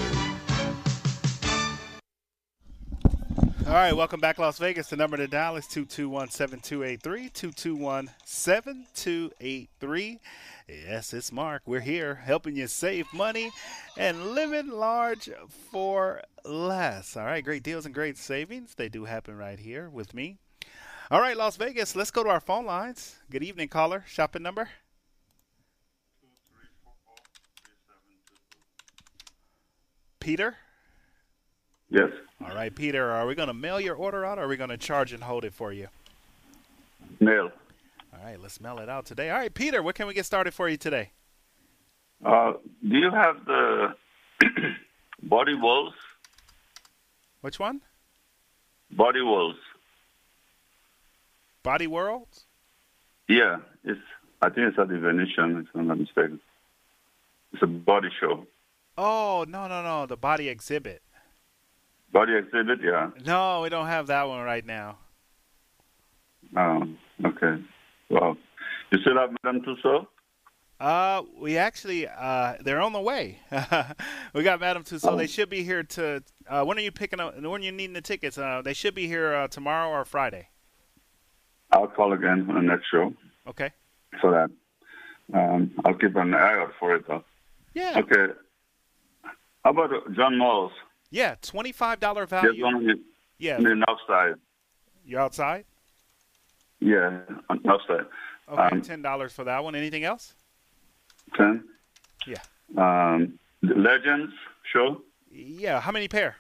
[3.67, 4.89] All right, welcome back, Las Vegas.
[4.89, 7.29] The number to dial is 221 7283.
[7.29, 10.21] 221 7283.
[10.69, 11.63] Yes, it's Mark.
[11.67, 13.53] We're here helping you save money
[13.97, 15.31] and living large
[15.71, 17.17] for less.
[17.17, 18.75] All right, great deals and great savings.
[18.75, 20.39] They do happen right here with me.
[21.11, 23.17] All right, Las Vegas, let's go to our phone lines.
[23.31, 24.05] Good evening, caller.
[24.07, 24.69] Shopping number?
[30.21, 30.57] Peter?
[31.91, 32.11] Yes.
[32.45, 34.71] All right, Peter, are we going to mail your order out or are we going
[34.71, 35.89] to charge and hold it for you?
[37.21, 37.51] Mail.
[38.13, 39.31] All right, let's mail it out today.
[39.31, 41.11] All right, Peter, what can we get started for you today?
[42.25, 42.55] Uh,
[42.87, 43.95] do you have the
[45.23, 45.95] body walls?
[47.41, 47.81] Which one?
[48.91, 49.57] Body walls.
[51.63, 52.45] Body Worlds?
[53.29, 54.01] Yeah, it's.
[54.41, 56.41] I think it's at the Venetian, if I'm not mistaken.
[57.53, 58.47] It's a body show.
[59.01, 61.03] Oh, no, no, no, the body exhibit.
[62.13, 63.11] Body exhibit, yeah.
[63.25, 64.99] No, we don't have that one right now.
[66.57, 67.63] Um, okay.
[68.11, 68.37] Well,
[68.91, 70.07] you still have Madame Tussauds?
[70.81, 73.39] Uh, we actually, uh, they're on the way.
[74.35, 75.17] we got Madame Tussauds.
[75.17, 76.25] They should be here to.
[76.49, 77.37] Uh, when are you picking up?
[77.37, 78.37] When are you needing the tickets?
[78.37, 80.49] Uh, they should be here uh, tomorrow or Friday.
[81.71, 83.13] I'll call again on the next show
[83.47, 83.71] Okay.
[84.21, 85.39] for that.
[85.39, 87.23] Um, I'll keep an eye out for it, though.
[87.75, 87.95] Yeah.
[88.01, 88.33] Okay.
[89.65, 90.73] How about John Mull's?
[91.11, 92.65] Yeah, twenty-five dollar There's value.
[92.65, 92.95] one on the,
[93.39, 93.57] Yeah.
[93.57, 94.35] on the outside.
[95.05, 95.65] You outside?
[96.81, 97.21] Yeah,
[97.69, 98.07] outside.
[98.49, 99.75] Okay, Um, ten dollars for that one.
[99.75, 100.35] Anything else?
[101.37, 101.65] Ten.
[102.27, 102.43] Yeah.
[102.77, 104.33] Um, the Legends
[104.73, 105.03] show?
[105.31, 105.81] Yeah.
[105.81, 106.37] How many pair?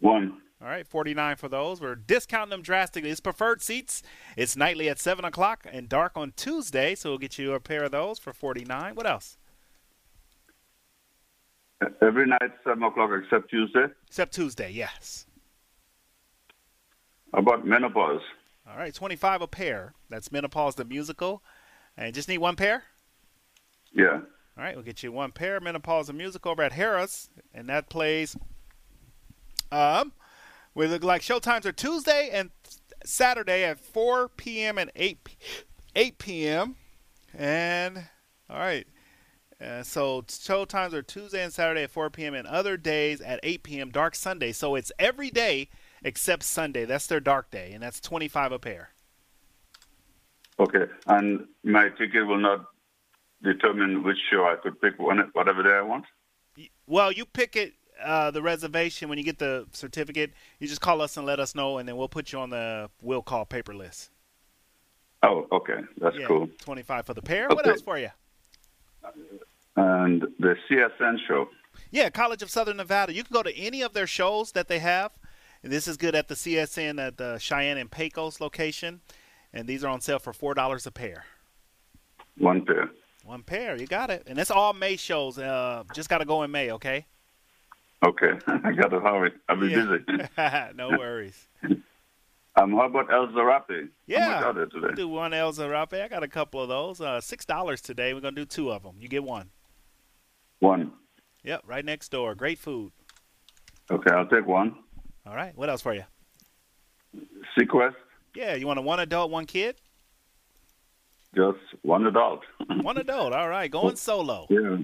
[0.00, 0.40] One.
[0.62, 1.80] All right, 49 for those.
[1.80, 3.08] We're discounting them drastically.
[3.10, 4.02] It's preferred seats.
[4.36, 7.82] It's nightly at 7 o'clock and dark on Tuesday, so we'll get you a pair
[7.84, 9.38] of those for 49 What else?
[12.02, 13.86] Every night, 7 o'clock except Tuesday.
[14.06, 15.26] Except Tuesday, yes.
[17.32, 18.20] How about menopause?
[18.68, 19.94] All right, 25 a pair.
[20.10, 21.42] That's Menopause the Musical.
[21.96, 22.84] And just need one pair?
[23.92, 24.20] Yeah.
[24.56, 25.58] All right, we'll get you one pair.
[25.60, 28.36] Menopause the Musical over at Harrah's, and that plays.
[29.72, 30.12] Um,
[30.74, 32.50] we look like showtimes are Tuesday and
[33.04, 34.76] Saturday at 4 p.m.
[34.76, 35.36] and 8 p-
[35.96, 36.76] 8 p.m.
[37.36, 38.04] And
[38.48, 38.86] all right,
[39.60, 42.34] uh, so showtimes are Tuesday and Saturday at 4 p.m.
[42.34, 43.90] and other days at 8 p.m.
[43.90, 44.52] Dark Sunday.
[44.52, 45.68] So it's every day
[46.02, 46.84] except Sunday.
[46.84, 48.90] That's their dark day, and that's 25 a pair.
[50.58, 50.84] Okay.
[51.06, 52.66] And my ticket will not
[53.42, 56.04] determine which show I could pick one, whatever day I want?
[56.86, 60.32] Well, you pick it uh, the reservation when you get the certificate.
[60.58, 62.90] You just call us and let us know, and then we'll put you on the
[63.02, 64.10] will call paper list.
[65.22, 65.80] Oh, okay.
[65.98, 66.48] That's yeah, cool.
[66.60, 67.48] 25 for the pair.
[67.48, 68.08] What else for you?
[69.76, 71.48] And the CSN show.
[71.90, 73.12] Yeah, College of Southern Nevada.
[73.14, 75.12] You can go to any of their shows that they have.
[75.62, 79.00] And this is good at the CSN at the Cheyenne and Pecos location.
[79.52, 81.24] And these are on sale for $4 a pair.
[82.38, 82.90] One pair.
[83.24, 84.24] One pair, you got it.
[84.26, 85.38] And it's all May shows.
[85.38, 87.06] Uh, just got to go in May, okay?
[88.04, 88.32] Okay.
[88.46, 89.32] I got to hurry.
[89.48, 89.86] I'll be Yeah.
[90.36, 90.74] busy.
[90.76, 91.48] no worries.
[92.56, 93.68] Um, how about El Zarape?
[93.68, 94.86] How Yeah, much are they today?
[94.88, 96.02] we'll do one El Zarape.
[96.02, 97.00] I got a couple of those.
[97.00, 98.12] Uh, Six dollars today.
[98.12, 98.96] We're gonna do two of them.
[98.98, 99.50] You get one.
[100.60, 100.92] One.
[101.42, 102.34] Yep, right next door.
[102.34, 102.92] Great food.
[103.90, 104.76] Okay, I'll take one.
[105.26, 105.56] All right.
[105.56, 106.04] What else for you?
[107.58, 107.94] SeaQuest,
[108.34, 109.76] Yeah, you want a one adult, one kid?
[111.34, 112.40] just one adult.
[112.82, 113.32] One adult.
[113.32, 114.46] All right, going oh, solo.
[114.50, 114.78] yeah.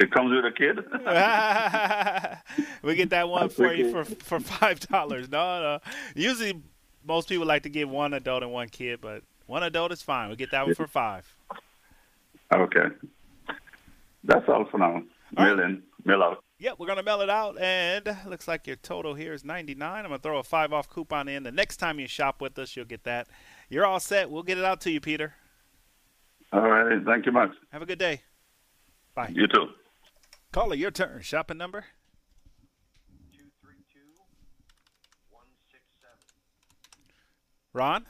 [0.00, 0.78] It comes with a kid?
[2.82, 5.30] we get that one for you for for five dollars.
[5.30, 5.78] No, no.
[6.16, 6.60] Usually,
[7.06, 10.30] most people like to give one adult and one kid, but one adult is fine.
[10.30, 11.32] We get that one for five.
[12.52, 12.86] okay.
[14.24, 15.00] That's all for now.
[15.36, 16.44] Mail in, mail out.
[16.58, 20.04] Yep, we're gonna mail it out, and looks like your total here is ninety nine.
[20.04, 21.42] I'm gonna throw a five off coupon in.
[21.42, 23.28] The next time you shop with us, you'll get that.
[23.68, 24.30] You're all set.
[24.30, 25.34] We'll get it out to you, Peter.
[26.52, 27.02] All right.
[27.04, 27.50] Thank you much.
[27.72, 28.22] Have a good day.
[29.14, 29.32] Bye.
[29.32, 29.66] You too.
[30.52, 31.22] Caller, your turn.
[31.22, 31.84] Shopping number.
[37.72, 38.06] Ron.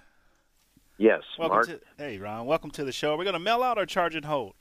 [0.99, 1.67] Yes, Welcome Mark.
[1.67, 2.47] to hey Ron.
[2.47, 3.17] Welcome to the show.
[3.17, 4.55] We're gonna mail out or charge and hold.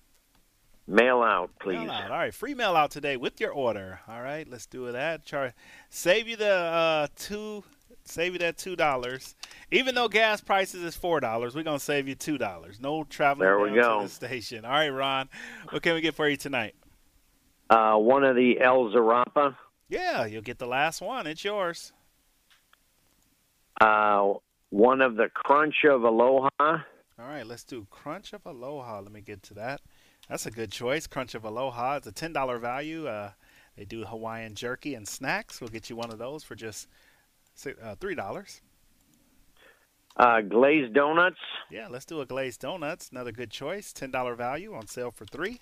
[0.86, 1.80] Mail out, please.
[1.80, 2.12] Mail out.
[2.12, 4.02] All right, free mail out today with your order.
[4.08, 5.24] All right, let's do that.
[5.26, 5.54] Char-
[5.90, 7.64] save you the uh, two.
[8.06, 9.36] Save you that two dollars.
[9.72, 12.82] Even though gas prices is four dollars, we're gonna save you two dollars.
[12.82, 14.00] No traveling There we go.
[14.02, 14.66] to the station.
[14.66, 15.30] All right, Ron.
[15.70, 16.76] What can we get for you tonight?
[17.70, 19.56] Uh, one of the El Zarape.
[19.88, 21.28] Yeah, you'll get the last one.
[21.28, 21.94] It's yours.
[23.80, 24.34] Uh,
[24.70, 26.50] one of the Crunch of Aloha.
[26.60, 26.80] All
[27.20, 29.00] right, let's do Crunch of Aloha.
[29.00, 29.82] Let me get to that.
[30.30, 31.08] That's a good choice.
[31.08, 31.98] Crunch of Aloha.
[31.98, 33.08] It's a ten dollar value.
[33.08, 33.32] Uh,
[33.78, 35.60] they do Hawaiian jerky and snacks.
[35.60, 36.88] We'll get you one of those for just
[37.82, 38.62] uh, three dollars.
[40.16, 41.40] Uh, glazed donuts.
[41.72, 43.10] Yeah, let's do a glazed donuts.
[43.10, 43.92] Another good choice.
[43.92, 45.60] Ten dollar value on sale for three.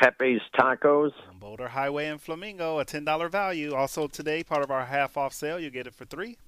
[0.00, 1.12] Pepe's Tacos.
[1.28, 3.74] On Boulder Highway and Flamingo, a ten dollar value.
[3.74, 6.38] Also today, part of our half off sale, you get it for three.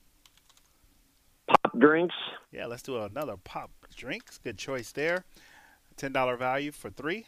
[1.46, 2.14] Pop drinks.
[2.50, 4.38] Yeah, let's do another pop drinks.
[4.38, 5.24] Good choice there.
[6.02, 7.26] Ten dollar value for three.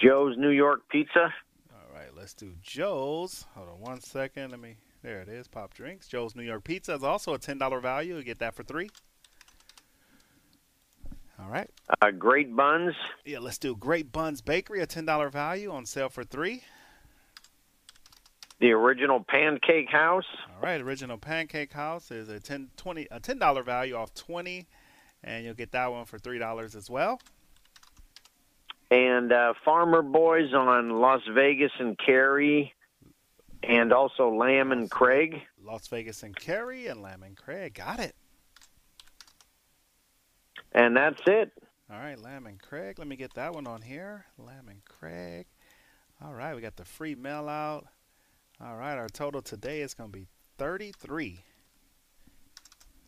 [0.00, 1.34] Joe's New York Pizza.
[1.72, 3.44] All right, let's do Joe's.
[3.56, 4.52] Hold on one second.
[4.52, 4.76] Let me.
[5.02, 5.48] There it is.
[5.48, 6.06] Pop drinks.
[6.06, 8.16] Joe's New York Pizza is also a ten dollar value.
[8.16, 8.88] You get that for three.
[11.40, 11.68] All right.
[12.00, 12.94] Uh, Great Buns.
[13.24, 16.62] Yeah, let's do Great Buns Bakery, a ten dollar value on sale for three.
[18.60, 20.22] The original Pancake House.
[20.54, 24.68] All right, original Pancake House is a 10 20 a ten dollar value off twenty,
[25.24, 27.20] and you'll get that one for three dollars as well.
[28.90, 32.74] And uh, Farmer Boys on Las Vegas and Carey.
[33.62, 35.40] And also Lamb and Craig.
[35.64, 37.74] Las Vegas and Carey and Lamb and Craig.
[37.74, 38.14] Got it.
[40.72, 41.52] And that's it.
[41.90, 42.98] All right, Lamb and Craig.
[42.98, 44.26] Let me get that one on here.
[44.38, 45.46] Lamb and Craig.
[46.22, 47.86] All right, we got the free mail out.
[48.60, 50.26] All right, our total today is going to be
[50.58, 51.40] 33.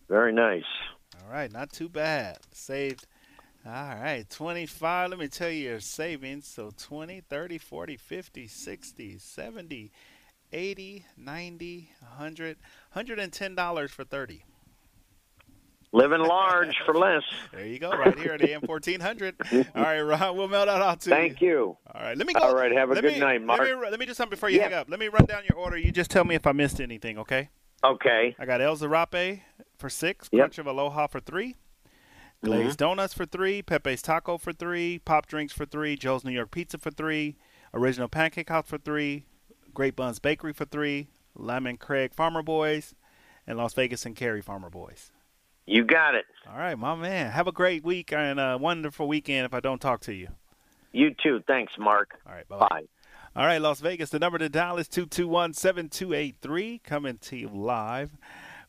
[0.09, 0.63] Very nice.
[1.23, 2.39] All right, not too bad.
[2.53, 3.07] Saved.
[3.67, 5.11] All right, 25.
[5.11, 6.47] Let me tell you your savings.
[6.47, 9.93] So 20, 30, 40, 50, 60, 70,
[10.53, 12.57] 80, 90, 100,
[12.95, 14.45] $110 for 30.
[15.93, 17.23] Living large for less.
[17.53, 19.37] There you go, right here at AM 1400.
[19.77, 21.17] All right, Ron, we'll mail that out to you.
[21.17, 21.77] Thank you.
[21.95, 22.41] All right, let me go.
[22.41, 23.61] All right, have a let good me- night, Mark.
[23.61, 24.65] Let me, let me do something before you Yeah.
[24.65, 24.91] hang up.
[24.91, 25.79] Let me run down your order.
[25.79, 27.49] You just tell me if I missed anything, okay?
[27.85, 28.35] Okay.
[28.39, 29.43] I got El Zarape
[29.77, 30.41] for six, Yep.
[30.41, 31.57] Crunch of Aloha for three,
[32.43, 32.85] Glazed mm-hmm.
[32.85, 36.79] Donuts for three, Pepe's Taco for three, Pop Drinks for three, Joe's New York Pizza
[36.79, 37.37] for three,
[37.73, 39.25] Original Pancake House for three,
[39.73, 42.95] Great Buns Bakery for three, Lemon Craig Farmer Boys,
[43.47, 45.11] and Las Vegas and Carey Farmer Boys.
[45.67, 46.27] You got it.
[46.49, 47.31] All right, my man.
[47.31, 50.29] Have a great week and a wonderful weekend if I don't talk to you.
[50.93, 51.43] You too.
[51.47, 52.11] Thanks, Mark.
[52.27, 52.83] All right, bye.
[53.37, 54.11] All right, Las Vegas.
[54.11, 56.81] The number to dial is 221 7283.
[56.85, 58.11] Coming to you live.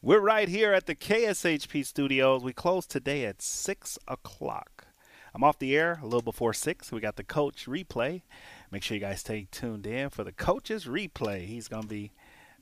[0.06, 2.44] We're right here at the KSHP studios.
[2.44, 4.86] We close today at 6 o'clock.
[5.34, 6.92] I'm off the air a little before 6.
[6.92, 8.22] We got the coach replay.
[8.70, 11.48] Make sure you guys stay tuned in for the coach's replay.
[11.48, 12.12] He's going to be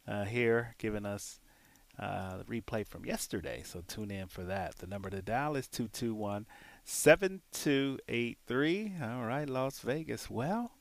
[0.08, 1.42] uh, here giving us
[2.00, 3.62] uh, the replay from yesterday.
[3.66, 4.78] So tune in for that.
[4.78, 6.46] The number to dial is 221
[6.86, 8.94] 7283.
[9.04, 10.30] All right, Las Vegas.
[10.30, 10.72] Well,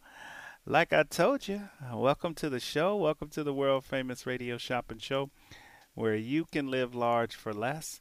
[0.65, 2.95] like I told you, welcome to the show.
[2.95, 5.29] Welcome to the world famous radio shopping show
[5.95, 8.01] where you can live large for less.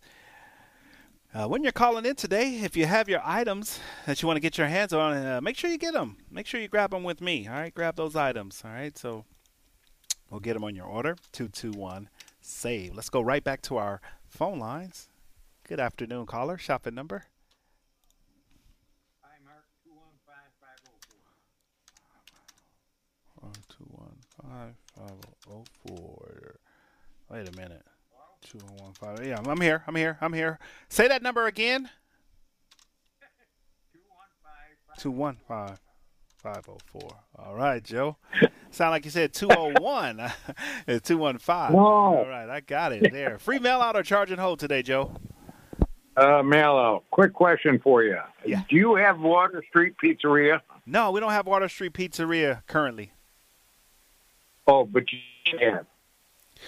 [1.33, 4.41] Uh, when you're calling in today, if you have your items that you want to
[4.41, 6.17] get your hands on, uh, make sure you get them.
[6.29, 7.47] Make sure you grab them with me.
[7.47, 8.61] All right, grab those items.
[8.65, 9.23] All right, so
[10.29, 11.15] we'll get them on your order.
[11.31, 12.09] 221
[12.41, 12.95] save.
[12.95, 15.07] Let's go right back to our phone lines.
[15.67, 16.57] Good afternoon, caller.
[16.57, 17.23] Shopping number.
[23.35, 25.17] One two one five five
[25.49, 26.59] oh four.
[27.31, 27.83] Wait a minute.
[28.41, 29.25] Two one five.
[29.25, 29.83] Yeah, I'm here.
[29.87, 30.17] I'm here.
[30.19, 30.59] I'm here.
[30.89, 31.89] Say that number again.
[34.97, 35.79] Two one five
[36.37, 37.09] five oh four.
[37.39, 38.17] All right, Joe.
[38.71, 40.21] Sound like you said two oh one.
[40.87, 41.71] It's two one five.
[41.71, 41.79] No.
[41.79, 43.37] All right, I got it there.
[43.39, 45.13] Free mail out or charge and hold today, Joe.
[46.17, 47.03] Uh, mail out.
[47.11, 48.17] Quick question for you.
[48.45, 48.63] Yeah.
[48.69, 50.59] Do you have Water Street Pizzeria?
[50.85, 53.13] No, we don't have Water Street Pizzeria currently.
[54.67, 55.19] Oh, but you
[55.59, 55.85] have.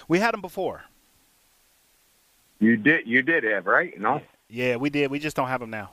[0.08, 0.84] We had them before.
[2.60, 3.08] You did.
[3.08, 4.00] You did have, right?
[4.00, 4.22] No.
[4.50, 5.12] Yeah, we did.
[5.12, 5.92] We just don't have them now.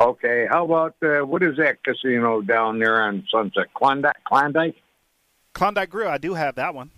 [0.00, 0.46] Okay.
[0.48, 3.72] How about uh, what is that casino down there on Sunset?
[3.74, 4.16] Klondike.
[4.24, 4.76] Klondike.
[5.52, 6.90] Klondike Grill, I do have that one.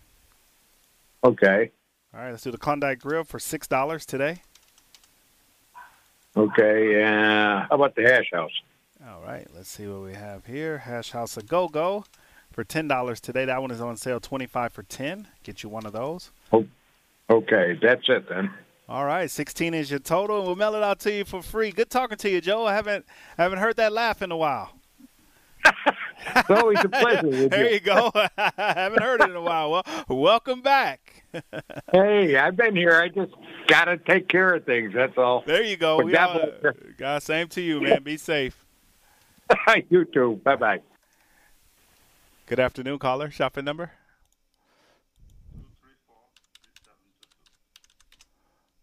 [1.22, 1.70] Okay.
[2.14, 4.42] All right, let's do the Klondike Grill for six dollars today.
[6.36, 7.02] Okay.
[7.02, 8.52] Uh, how about the Hash House?
[9.06, 10.78] All right, let's see what we have here.
[10.78, 12.04] Hash House a Go Go
[12.56, 13.44] for ten dollars today.
[13.44, 15.28] That one is on sale twenty five for ten.
[15.44, 16.32] Get you one of those.
[16.52, 16.66] Oh,
[17.28, 18.50] Okay, that's it then.
[18.88, 21.72] All right, 16 is your total, and we'll mail it out to you for free.
[21.72, 22.66] Good talking to you, Joe.
[22.66, 23.04] I haven't
[23.36, 24.72] haven't heard that laugh in a while.
[25.64, 27.26] It's always a pleasure.
[27.26, 27.74] With there you.
[27.74, 28.12] you go.
[28.38, 29.70] I haven't heard it in a while.
[29.72, 31.24] Well, welcome back.
[31.92, 32.94] Hey, I've been here.
[33.00, 33.32] I just
[33.66, 34.92] got to take care of things.
[34.94, 35.42] That's all.
[35.46, 36.02] There you go.
[36.02, 36.40] We all,
[36.96, 38.02] God, same to you, man.
[38.02, 38.64] Be safe.
[39.90, 40.40] you too.
[40.44, 40.80] Bye bye.
[42.46, 43.30] Good afternoon, caller.
[43.30, 43.90] Shopping number.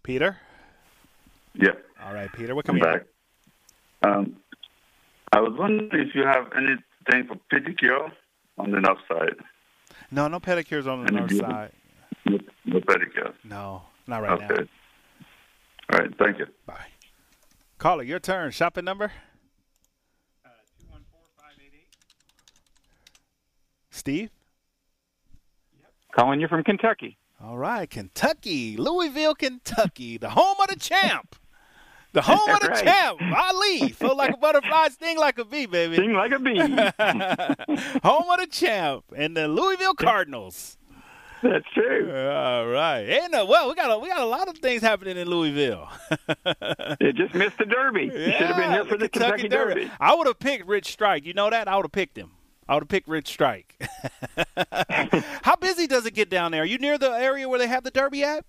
[0.03, 0.37] Peter.
[1.55, 1.69] Yeah,
[2.03, 2.55] All right, Peter.
[2.55, 2.81] What can we?
[2.81, 3.03] back.
[4.05, 4.35] Um,
[5.31, 8.11] I was wondering if you have anything for pedicure
[8.57, 9.35] on the north side.
[10.11, 11.45] No, no pedicures on the Any north beauty?
[11.45, 11.71] side.
[12.25, 13.33] No, no pedicure.
[13.45, 14.47] No, not right okay.
[14.49, 14.67] now.
[15.93, 16.17] All right.
[16.17, 16.47] Thank you.
[16.65, 16.85] Bye.
[17.77, 18.51] Caller, your turn.
[18.51, 19.11] Shopping number.
[23.93, 24.29] Steve.
[26.15, 27.17] Calling you from Kentucky.
[27.43, 31.35] All right, Kentucky, Louisville, Kentucky, the home of the champ.
[32.13, 32.83] The home of the Right.
[32.83, 33.89] champ, Ali.
[33.89, 35.95] Feel like a butterfly, sting like a bee, baby.
[35.95, 36.59] Sting like a bee.
[38.03, 40.77] home of the champ and the Louisville Cardinals.
[41.41, 42.09] That's true.
[42.09, 43.01] All right.
[43.01, 45.89] And uh, well, we got a, we got a lot of things happening in Louisville.
[47.01, 48.03] It just missed the Derby.
[48.03, 49.89] You should have been here for the Kentucky, Derby.
[49.99, 51.25] I would have picked Rich Strike.
[51.25, 51.67] You know that?
[51.67, 52.31] I would have picked him.
[52.73, 53.79] I would picked Rich Strike.
[55.43, 56.63] How busy does it get down there?
[56.63, 58.45] Are you near the area where they have the Derby at?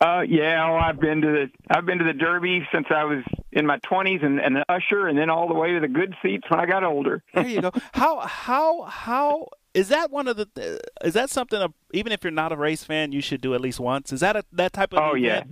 [0.00, 3.22] Uh, yeah, well, I've been to the I've been to the Derby since I was
[3.52, 6.16] in my twenties, and and the usher, and then all the way to the good
[6.20, 7.22] seats when I got older.
[7.32, 7.70] There you go.
[7.92, 12.24] How how how is that one of the uh, is that something uh, even if
[12.24, 14.12] you're not a race fan you should do at least once?
[14.12, 15.44] Is that a, that type of Oh yeah,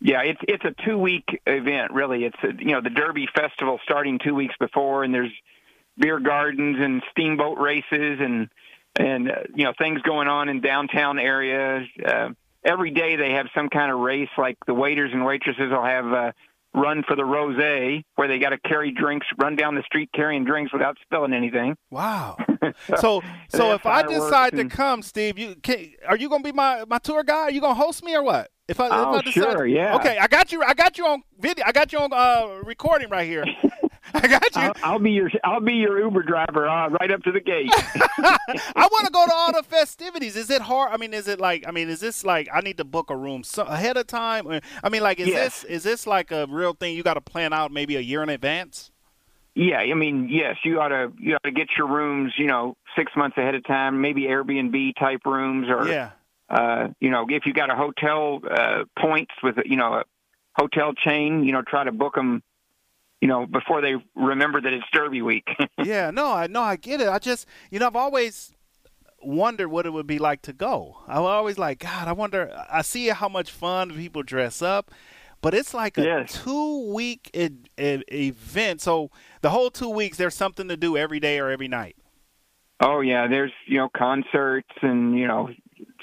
[0.00, 0.22] yeah.
[0.22, 2.24] It's it's a two week event, really.
[2.24, 5.32] It's a, you know the Derby Festival starting two weeks before, and there's
[5.98, 8.48] beer gardens and steamboat races and
[8.98, 11.88] and uh, you know things going on in downtown areas.
[12.04, 12.30] Uh,
[12.64, 16.06] every day they have some kind of race, like the waiters and waitresses will have.
[16.12, 16.32] Uh,
[16.76, 17.56] Run for the rose,
[18.16, 21.76] where they got to carry drinks, run down the street carrying drinks without spilling anything.
[21.90, 22.36] Wow.
[22.98, 23.20] So
[23.52, 26.48] They so if I decide and- to come, Steve, you can, are you going to
[26.48, 27.44] be my my tour guide?
[27.44, 28.50] Are you going to host me or what?
[28.66, 29.94] If I, if Oh, I decide, sure, yeah.
[29.94, 30.64] Okay, I got you.
[30.64, 31.64] I got you on video.
[31.64, 33.44] I got you on uh, recording right here.
[34.22, 34.62] I got you.
[34.62, 37.68] I'll, I'll be your I'll be your Uber driver uh, right up to the gate.
[37.74, 40.36] I want to go to all the festivities.
[40.36, 40.92] Is it hard?
[40.92, 41.64] I mean, is it like?
[41.66, 44.60] I mean, is this like I need to book a room so, ahead of time?
[44.82, 45.62] I mean, like, is Yes.
[45.62, 46.96] this is this like a real thing?
[46.96, 48.90] You got to plan out maybe a year in advance.
[49.56, 52.76] yeah, I mean, yes, you ought to you ought to get your rooms, you know,
[52.96, 56.10] six months ahead of time, maybe Airbnb type rooms, or Yeah.
[56.48, 60.04] uh, you know, if you got a hotel uh, points with you know a
[60.56, 62.42] hotel chain, you know, try to book them,
[63.24, 65.48] you know, before they remember that it's Derby week.
[65.82, 67.08] yeah, no, I know, I get it.
[67.08, 68.52] I just, you know, I've always
[69.22, 70.98] wondered what it would be like to go.
[71.08, 72.54] I was always like, God, I wonder.
[72.70, 74.90] I see how much fun people dress up,
[75.40, 76.42] but it's like a Yes.
[76.44, 77.48] two week e-
[77.80, 78.82] e- event.
[78.82, 79.10] So
[79.40, 81.96] the whole two weeks, there's something to do every day or every night.
[82.80, 85.48] oh yeah, there's you know concerts and you know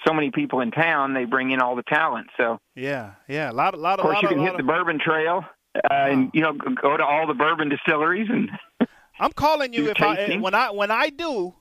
[0.07, 1.13] so many people in town.
[1.13, 2.59] They bring in all the talent, so.
[2.75, 5.45] Yeah, yeah, a lot, a lot, Of course, lot you can hit the bourbon trail,
[5.75, 8.49] uh, and you know go to all the bourbon distilleries and.
[9.19, 11.53] I'm calling you if I when I when I do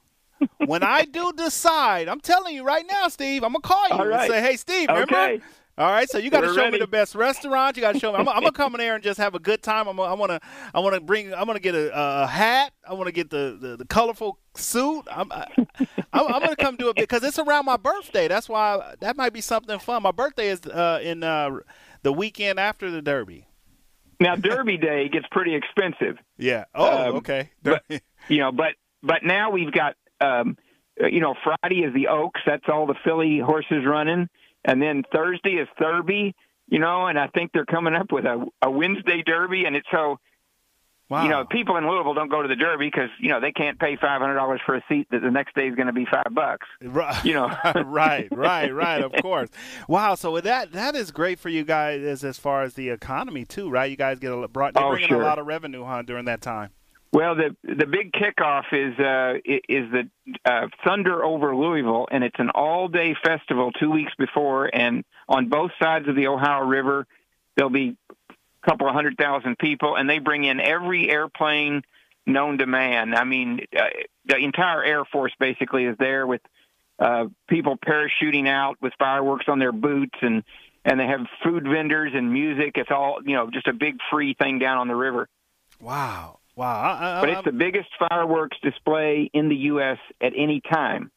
[0.64, 2.08] when I do decide.
[2.08, 3.42] I'm telling you right now, Steve.
[3.44, 4.22] I'm gonna call you right.
[4.22, 5.40] and say, "Hey, Steve, remember?" Okay.
[5.78, 7.74] All right, so you got to show me the best restaurant.
[7.74, 8.18] You got to show me.
[8.18, 9.88] I'm, I'm gonna come in there and just have a good time.
[9.88, 10.40] I'm, gonna- I want to.
[10.74, 11.32] I want to bring.
[11.32, 12.72] I'm gonna get a, a hat.
[12.86, 15.04] I want to get the, the, the colorful suit.
[15.10, 15.46] I'm, I,
[16.12, 18.28] I'm, I'm gonna come do it because it's around my birthday.
[18.28, 20.02] That's why that might be something fun.
[20.02, 21.50] My birthday is uh, in uh,
[22.02, 23.46] the weekend after the Derby.
[24.20, 26.18] Now Derby Day gets pretty expensive.
[26.36, 26.64] Yeah.
[26.74, 27.50] Oh, Um, okay.
[27.62, 27.82] But
[28.28, 30.56] you know, but but now we've got um,
[31.00, 32.40] you know Friday is the Oaks.
[32.46, 34.28] That's all the filly horses running,
[34.64, 36.34] and then Thursday is Thurby.
[36.68, 39.88] You know, and I think they're coming up with a, a Wednesday Derby, and it's
[39.90, 40.18] so.
[41.10, 41.24] Wow.
[41.24, 43.78] You know, people in Louisville don't go to the Derby because you know they can't
[43.80, 46.06] pay five hundred dollars for a seat that the next day is going to be
[46.06, 46.68] five bucks.
[46.80, 47.24] Right.
[47.24, 47.48] You know.
[47.84, 49.02] right, right, right.
[49.02, 49.48] Of course.
[49.88, 50.14] Wow.
[50.14, 53.68] So that that is great for you guys as as far as the economy too,
[53.68, 53.90] right?
[53.90, 54.74] You guys get a brought.
[54.74, 55.20] They Oh, bring in sure.
[55.20, 56.70] a lot of revenue, huh, during that time.
[57.12, 60.08] Well, the the big kickoff is uh, is the
[60.44, 64.70] uh, Thunder over Louisville, and it's an all day festival two weeks before.
[64.72, 67.08] And on both sides of the Ohio River,
[67.56, 67.96] there'll be
[68.64, 71.82] couple of hundred thousand people, and they bring in every airplane
[72.26, 73.14] known to man.
[73.14, 73.84] I mean, uh,
[74.26, 76.42] the entire Air Force basically is there with
[76.98, 80.42] uh, people parachuting out with fireworks on their boots, and
[80.84, 82.72] and they have food vendors and music.
[82.76, 85.28] It's all you know, just a big free thing down on the river.
[85.80, 86.38] Wow.
[86.56, 86.80] Wow.
[86.80, 89.98] I, I, But it's the biggest fireworks display in the U.S.
[90.20, 91.10] at any time.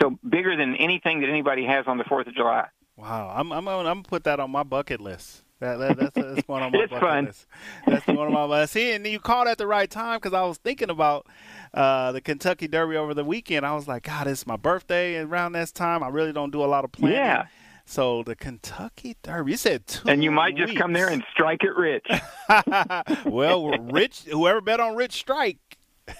[0.00, 2.68] So bigger than anything that anybody has on the Fourth of July.
[2.96, 5.42] Wow, I'm I'm I'm gonna put that on my bucket list.
[5.60, 7.24] That, that that's, that's one on my It's bucket fun.
[7.26, 7.46] list.
[7.86, 8.72] That's one of my list.
[8.72, 11.26] See, and you called at the right time because I was thinking about
[11.74, 13.66] uh, the Kentucky Derby over the weekend.
[13.66, 16.02] I was like, God, it's my birthday and around this time.
[16.02, 17.18] I really don't do a lot of planning.
[17.18, 17.46] Yeah.
[17.84, 20.08] So the Kentucky Derby, you said two.
[20.08, 22.06] And you might just come there and strike it rich.
[23.24, 25.58] well, Rich, whoever bet on Rich Strike,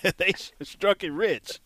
[0.19, 0.33] they
[0.63, 1.61] struck it rich.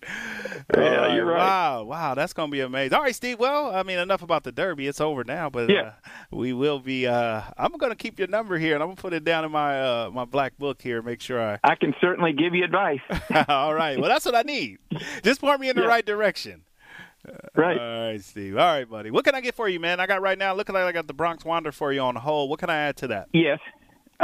[0.77, 1.39] Yeah, All you're right.
[1.39, 2.95] Wow, wow, that's gonna be amazing.
[2.97, 3.39] All right, Steve.
[3.39, 4.87] Well, I mean, enough about the Derby.
[4.87, 5.93] It's over now, but Yeah.
[6.05, 7.07] uh, we will be.
[7.07, 9.81] Uh, I'm gonna keep your number here, and I'm gonna put it down in my
[9.81, 11.03] uh, my black book here.
[11.03, 11.59] Make sure I.
[11.65, 13.01] I can certainly give you advice.
[13.49, 13.99] All right.
[13.99, 14.79] Well, that's what I need.
[15.23, 15.89] Just point me in the Yeah.
[15.89, 16.63] right direction.
[17.57, 17.79] Right.
[17.81, 18.59] All right, Steve.
[18.59, 19.11] All right, buddy.
[19.11, 19.99] What can I get for you, man?
[19.99, 20.53] I got right now.
[20.53, 22.51] Looking like I got the Bronx Wander for you on the whole.
[22.51, 23.29] What can I add to that?
[23.33, 23.61] Yes.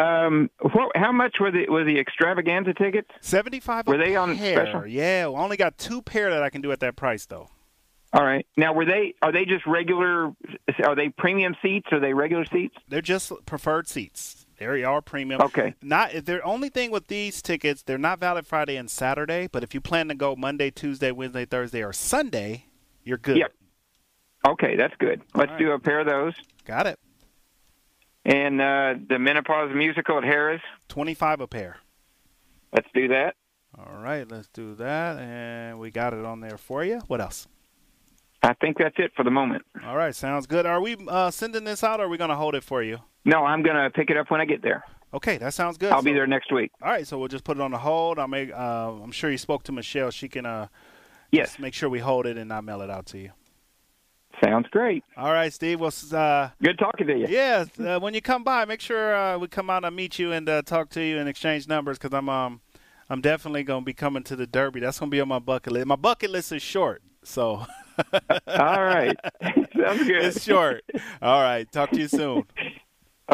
[0.00, 3.10] Um, what, how much were the were the extravaganza tickets?
[3.20, 3.86] Seventy five.
[3.86, 4.66] Were they on pair.
[4.66, 4.86] special?
[4.86, 7.48] Yeah, we only got two pair that I can do at that price though.
[8.12, 8.44] All right.
[8.56, 10.32] Now, were they are they just regular?
[10.84, 11.88] Are they premium seats?
[11.92, 12.76] Are they regular seats?
[12.88, 14.46] They're just preferred seats.
[14.58, 15.40] They are premium.
[15.40, 15.74] Okay.
[15.80, 19.48] Not the only thing with these tickets, they're not valid Friday and Saturday.
[19.50, 22.66] But if you plan to go Monday, Tuesday, Wednesday, Thursday, or Sunday,
[23.02, 23.38] you're good.
[23.38, 23.52] Yep.
[24.48, 25.22] Okay, that's good.
[25.34, 26.34] Let's All do a pair of those.
[26.66, 26.98] Got it.
[28.24, 30.60] And uh, the menopause musical at Harrah's.
[30.88, 31.78] Twenty five a pair.
[32.72, 33.34] Let's do that.
[33.78, 37.00] All right, let's do that, and we got it on there for you.
[37.06, 37.46] What else?
[38.42, 39.64] I think that's it for the moment.
[39.84, 40.66] All right, sounds good.
[40.66, 42.98] Are we uh, sending this out, or are we going to hold it for you?
[43.24, 44.82] No, I'm gonna pick it up when I get there.
[45.12, 45.92] Okay, that sounds good.
[45.92, 46.70] I'll be there next week.
[46.82, 48.18] All right, so we'll just put it on the hold.
[48.18, 48.52] I'll make.
[48.52, 50.10] Uh, I'm sure you spoke to Michelle.
[50.10, 50.46] She can.
[50.46, 50.68] Uh,
[51.30, 51.58] yes.
[51.58, 53.30] Make sure we hold it and I'll mail it out to you.
[54.44, 55.04] Sounds great.
[55.16, 55.80] All right, Steve.
[55.80, 57.26] Well, uh, Good talking to you.
[57.28, 57.64] yeah.
[57.78, 60.48] Uh, when you come by, make sure uh, we come out and meet you and
[60.48, 62.60] uh, talk to you and exchange numbers because I'm um
[63.10, 64.80] I'm definitely gonna be coming to the Derby.
[64.80, 65.86] That's gonna be on my bucket list.
[65.86, 67.66] My bucket list is short, so.
[68.46, 69.16] All right.
[69.42, 70.24] Sounds good.
[70.24, 70.84] It's short.
[71.20, 71.70] All right.
[71.70, 72.44] Talk to you soon.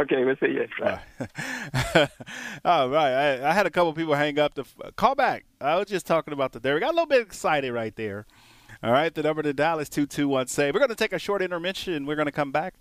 [0.00, 0.66] Okay, we'll see you.
[0.80, 1.00] Bye.
[2.64, 3.12] All right.
[3.40, 5.44] I, I had a couple people hang up to f- call back.
[5.60, 6.80] I was just talking about the Derby.
[6.80, 8.26] Got a little bit excited right there.
[8.82, 9.14] All right.
[9.14, 10.70] The number to dial is 221 say.
[10.70, 12.06] We're going to take a short intermission.
[12.06, 12.74] We're going to come back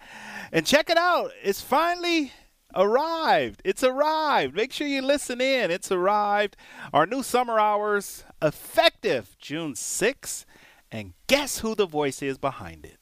[0.51, 1.31] and check it out.
[1.43, 2.31] It's finally
[2.75, 3.61] arrived.
[3.63, 4.55] It's arrived.
[4.55, 5.71] Make sure you listen in.
[5.71, 6.57] It's arrived.
[6.93, 10.45] Our new summer hours effective June 6th.
[10.91, 12.97] And guess who the voice is behind it?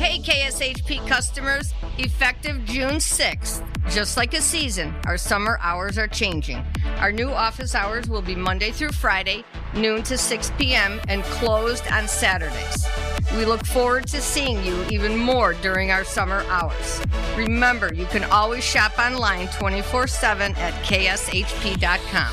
[0.00, 6.64] Hey KSHP customers, effective June 6th, just like a season, our summer hours are changing.
[7.00, 9.44] Our new office hours will be Monday through Friday,
[9.74, 12.86] noon to 6 p.m., and closed on Saturdays.
[13.36, 17.02] We look forward to seeing you even more during our summer hours.
[17.36, 22.32] Remember, you can always shop online 24 7 at kshp.com.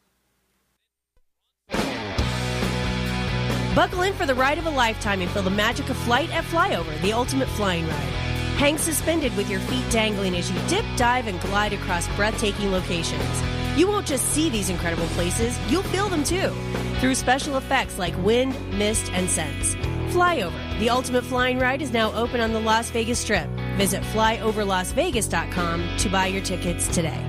[3.75, 6.43] Buckle in for the ride of a lifetime and feel the magic of flight at
[6.43, 8.13] Flyover, the ultimate flying ride.
[8.57, 13.41] Hang suspended with your feet dangling as you dip, dive, and glide across breathtaking locations.
[13.77, 16.53] You won't just see these incredible places, you'll feel them too,
[16.99, 19.75] through special effects like wind, mist, and scents.
[20.13, 23.47] Flyover, the ultimate flying ride, is now open on the Las Vegas Strip.
[23.77, 27.25] Visit flyoverlasvegas.com to buy your tickets today.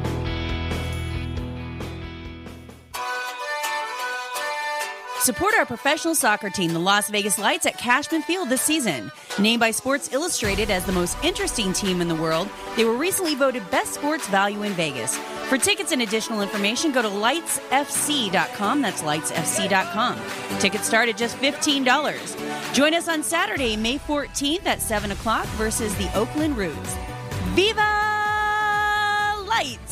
[5.22, 9.12] Support our professional soccer team, the Las Vegas Lights, at Cashman Field this season.
[9.38, 13.36] Named by Sports Illustrated as the most interesting team in the world, they were recently
[13.36, 15.16] voted Best Sports Value in Vegas.
[15.48, 18.82] For tickets and additional information, go to lightsfc.com.
[18.82, 20.58] That's lightsfc.com.
[20.58, 22.74] Tickets start at just $15.
[22.74, 26.96] Join us on Saturday, May 14th at 7 o'clock versus the Oakland Roots.
[27.54, 27.80] Viva
[29.46, 29.91] Lights!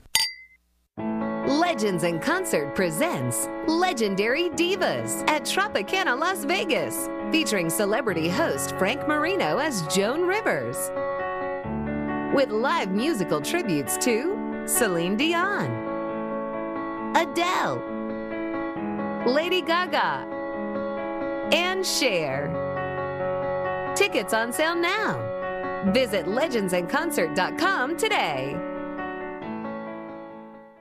[1.47, 9.57] Legends in Concert presents Legendary Divas at Tropicana Las Vegas, featuring celebrity host Frank Marino
[9.57, 10.91] as Joan Rivers.
[12.35, 15.71] With live musical tributes to Celine Dion,
[17.15, 17.81] Adele,
[19.25, 20.27] Lady Gaga,
[21.51, 22.49] and Cher.
[23.95, 25.19] Tickets on sale now.
[25.91, 28.70] Visit legendsinconcert.com today.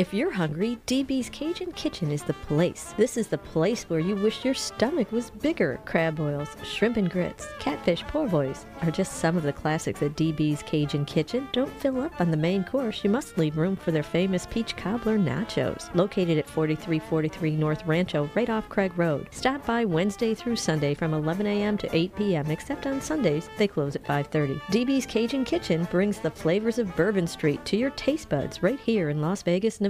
[0.00, 2.94] If you're hungry, DB's Cajun Kitchen is the place.
[2.96, 5.78] This is the place where you wish your stomach was bigger.
[5.84, 10.16] Crab boils, shrimp and grits, catfish po' boys are just some of the classics at
[10.16, 11.46] DB's Cajun Kitchen.
[11.52, 13.04] Don't fill up on the main course.
[13.04, 15.94] You must leave room for their famous peach cobbler nachos.
[15.94, 19.28] Located at 4343 North Rancho, right off Craig Road.
[19.32, 21.76] Stop by Wednesday through Sunday from 11 a.m.
[21.76, 22.50] to 8 p.m.
[22.50, 24.62] Except on Sundays, they close at 5:30.
[24.70, 29.10] DB's Cajun Kitchen brings the flavors of Bourbon Street to your taste buds right here
[29.10, 29.89] in Las Vegas, Nevada.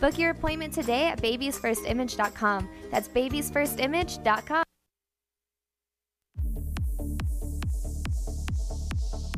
[0.00, 2.68] Book your appointment today at babiesfirstimage.com.
[2.90, 4.64] That's babiesfirstimage.com.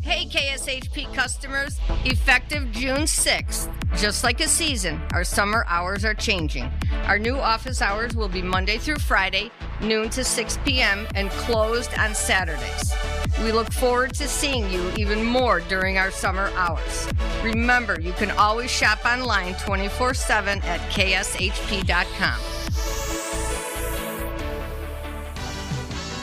[0.07, 6.71] Hey, KSHP customers, effective June 6th, just like a season, our summer hours are changing.
[7.07, 9.51] Our new office hours will be Monday through Friday,
[9.81, 12.95] noon to 6 p.m., and closed on Saturdays.
[13.43, 17.09] We look forward to seeing you even more during our summer hours.
[17.43, 22.39] Remember, you can always shop online 24 7 at kshp.com.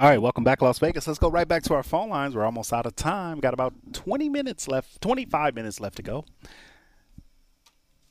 [0.00, 1.06] All right, welcome back, Las Vegas.
[1.06, 2.34] Let's go right back to our phone lines.
[2.34, 3.38] We're almost out of time.
[3.38, 6.24] Got about 20 minutes left, 25 minutes left to go.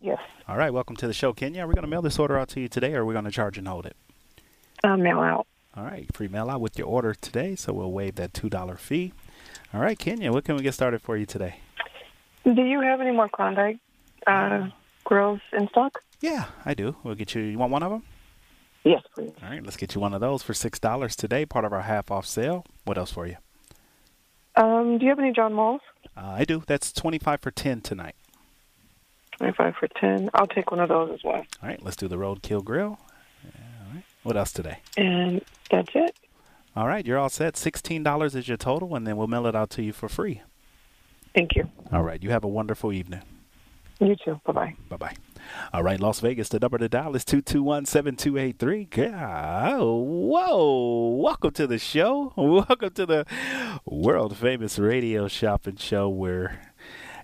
[0.00, 0.18] Yes.
[0.48, 1.64] All right, welcome to the show, Kenya.
[1.64, 3.26] Are we going to mail this order out to you today or are we going
[3.26, 3.96] to charge and hold it?
[4.82, 5.46] Uh, mail out.
[5.76, 9.12] All right, free mail out with your order today, so we'll waive that $2 fee.
[9.74, 11.60] All right, Kenya, what can we get started for you today?
[12.46, 13.76] Do you have any more Klondike
[14.26, 14.68] uh,
[15.04, 16.02] grills in stock?
[16.20, 16.96] Yeah, I do.
[17.02, 17.42] We'll get you.
[17.42, 18.02] You want one of them?
[18.84, 19.32] Yes, please.
[19.42, 21.44] All right, let's get you one of those for six dollars today.
[21.46, 22.64] Part of our half off sale.
[22.84, 23.36] What else for you?
[24.56, 25.82] Um, do you have any John Mull's?
[26.16, 26.62] Uh, I do.
[26.66, 28.14] That's twenty five for ten tonight.
[29.36, 30.28] Twenty-five for ten.
[30.34, 31.44] I'll take one of those as well.
[31.62, 32.98] All right, let's do the Roadkill Grill.
[33.44, 34.04] All right.
[34.22, 34.78] What else today?
[34.96, 36.16] And that's it.
[36.76, 37.56] All right, you're all set.
[37.56, 40.42] Sixteen dollars is your total, and then we'll mail it out to you for free.
[41.34, 41.70] Thank you.
[41.92, 42.22] All right.
[42.22, 43.22] You have a wonderful evening.
[44.00, 44.40] You too.
[44.46, 44.74] Bye bye.
[44.88, 45.14] Bye bye.
[45.74, 48.88] All right, Las Vegas, the number to dial is 221 7283.
[49.78, 51.16] Whoa.
[51.20, 52.32] Welcome to the show.
[52.36, 53.26] Welcome to the
[53.84, 56.72] world famous radio shopping show where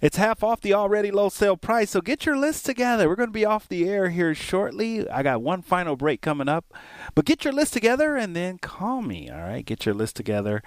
[0.02, 1.92] it's half off the already low sale price.
[1.92, 3.08] So get your list together.
[3.08, 5.08] We're going to be off the air here shortly.
[5.08, 6.74] I got one final break coming up.
[7.14, 9.30] But get your list together and then call me.
[9.30, 10.62] All right, get your list together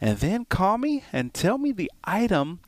[0.00, 2.60] and then call me and tell me the item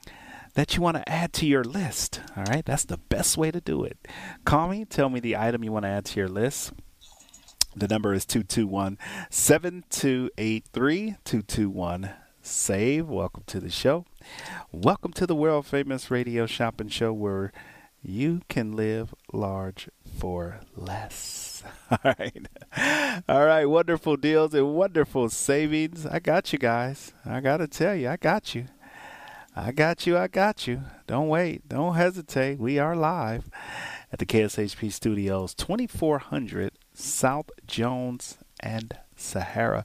[0.55, 2.21] that you want to add to your list.
[2.37, 3.99] All right, that's the best way to do it.
[4.45, 6.73] Call me, tell me the item you want to add to your list.
[7.77, 8.99] The number is 221
[9.31, 13.09] 7283 221 SAVE.
[13.09, 14.05] Welcome to the show.
[14.71, 17.53] Welcome to the world famous radio shopping show where
[18.01, 19.89] you can live large
[20.19, 21.65] for less.
[21.91, 22.47] All right.
[23.29, 23.65] All right.
[23.65, 26.07] Wonderful deals and wonderful savings.
[26.07, 27.13] I got you guys.
[27.25, 28.67] I got to tell you, I got you.
[29.57, 30.19] I got you.
[30.19, 30.83] I got you.
[31.07, 31.69] Don't wait.
[31.69, 32.59] Don't hesitate.
[32.59, 33.49] We are live.
[34.13, 39.85] at the KSHP Studios, 2400 South Jones and Sahara.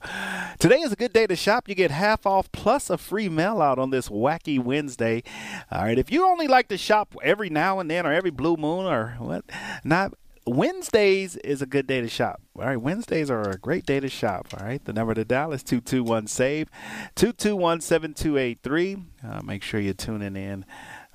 [0.58, 1.68] Today is a good day to shop.
[1.68, 5.22] You get half off plus a free mail out on this wacky Wednesday.
[5.70, 8.56] All right, if you only like to shop every now and then or every blue
[8.56, 9.44] moon or what,
[9.84, 10.14] not
[10.50, 12.42] Wednesdays is a good day to shop.
[12.58, 14.48] All right, Wednesdays are a great day to shop.
[14.58, 16.68] All right, the number to dial is 221 SAVE,
[17.14, 18.96] 221 7283.
[19.24, 20.66] Uh, make sure you're tuning in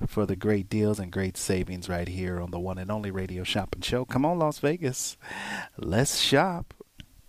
[0.06, 3.44] for the great deals and great savings right here on the one and only radio
[3.44, 4.06] shopping show.
[4.06, 5.18] Come on, Las Vegas.
[5.76, 6.72] Let's shop.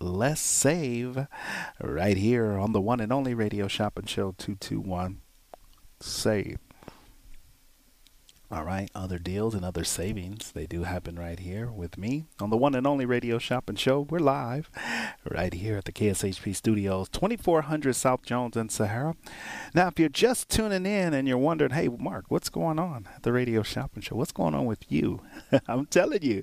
[0.00, 1.26] Let's save
[1.78, 5.20] right here on the one and only radio shopping show 221
[6.00, 6.58] save.
[8.50, 12.48] All right, other deals and other savings, they do happen right here with me on
[12.48, 14.00] the one and only radio shopping show.
[14.00, 14.70] We're live
[15.30, 19.16] right here at the KSHP studios, 2400 South Jones and Sahara.
[19.74, 23.22] Now, if you're just tuning in and you're wondering, hey, Mark, what's going on at
[23.22, 24.16] the radio shopping show?
[24.16, 25.20] What's going on with you?
[25.68, 26.42] I'm telling you.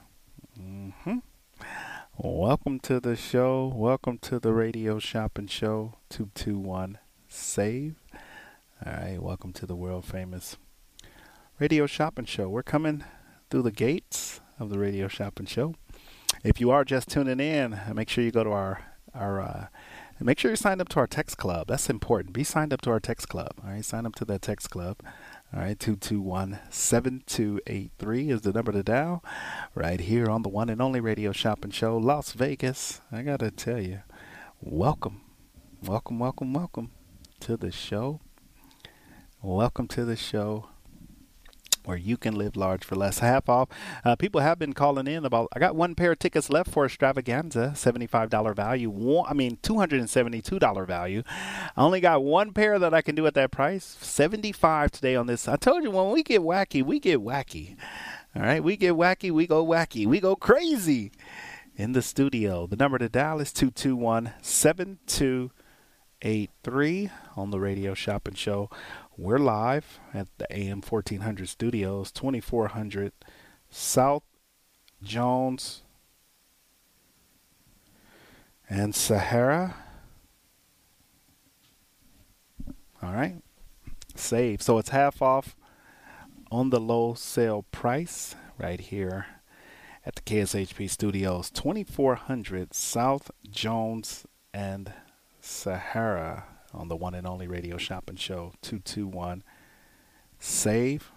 [0.61, 1.19] Mm-hmm.
[2.23, 3.73] Welcome to the show.
[3.75, 6.99] Welcome to the radio shopping show 221
[7.31, 7.95] Save.
[8.85, 10.59] All right, welcome to the world famous
[11.59, 12.47] radio shopping show.
[12.47, 13.05] We're coming
[13.49, 15.75] through the gates of the radio shopping show.
[16.45, 19.67] If you are just tuning in, make sure you go to our our uh,
[20.21, 21.69] make sure you sign up to our text club.
[21.69, 22.35] That's important.
[22.35, 23.53] Be signed up to our text club.
[23.65, 24.99] All right, sign up to that text club.
[25.53, 29.25] All right, 221 7283 is the number to dial
[29.75, 33.01] right here on the one and only radio shopping show, Las Vegas.
[33.11, 34.03] I got to tell you,
[34.61, 35.23] welcome,
[35.83, 36.93] welcome, welcome, welcome
[37.41, 38.21] to the show.
[39.43, 40.69] Welcome to the show
[41.85, 43.21] where you can live large for less.
[43.21, 43.69] Half off.
[44.05, 45.49] Uh, people have been calling in about.
[45.53, 48.91] I got one pair of tickets left for Extravaganza, seventy-five dollar value.
[48.91, 51.23] One, I mean, two hundred and seventy-two dollar value.
[51.27, 53.97] I only got one pair that I can do at that price.
[54.01, 55.49] Seventy-five today on this.
[55.49, 57.77] I told you when we get wacky, we get wacky.
[58.37, 61.11] All right, we get wacky, we go wacky, we go crazy
[61.75, 62.67] in the studio.
[62.67, 68.71] The number to dial is 221 7283 on the Radio Shopping Show.
[69.23, 73.13] We're live at the AM 1400 studios, 2400
[73.69, 74.23] South
[75.03, 75.83] Jones
[78.71, 79.77] and Sahara.
[83.03, 83.43] All right.
[84.15, 84.63] Save.
[84.63, 85.55] So it's half off
[86.51, 89.27] on the low sale price right here
[90.07, 94.95] at the KSHP Studios, 2400 South Jones and
[95.43, 99.45] Sahara on the one and only radio shopping show 221
[100.39, 101.13] save.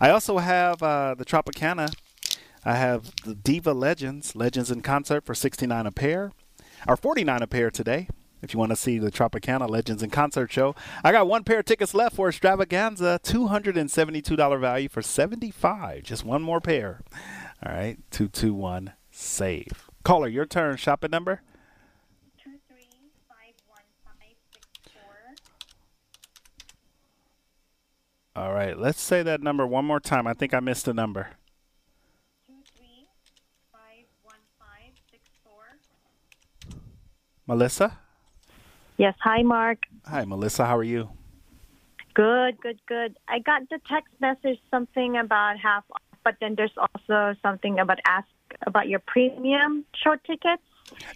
[0.00, 1.94] I also have uh, the Tropicana.
[2.64, 6.32] I have the Diva Legends, Legends in Concert for 69 a pair,
[6.88, 8.08] or 49 a pair today.
[8.42, 10.74] If you want to see the Tropicana Legends in Concert show,
[11.04, 16.02] I got one pair of tickets left for Extravaganza, $272 value for 75.
[16.02, 17.02] Just one more pair.
[17.64, 19.90] All right, 221 save.
[20.02, 20.76] Caller, your turn.
[20.76, 21.42] Shopping number?
[22.42, 22.86] Two, three,
[23.28, 25.34] five, one, five, six, four.
[28.42, 30.26] All right, let's say that number one more time.
[30.26, 31.30] I think I missed a number.
[37.50, 37.98] Melissa?
[38.96, 39.16] Yes.
[39.24, 39.78] Hi, Mark.
[40.06, 40.66] Hi, Melissa.
[40.66, 41.10] How are you?
[42.14, 43.18] Good, good, good.
[43.26, 47.98] I got the text message something about half off, but then there's also something about
[48.06, 48.28] ask
[48.66, 50.62] about your premium show tickets.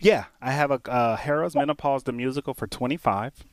[0.00, 3.44] Yeah, I have a uh, Harrah's Menopause the musical for twenty five.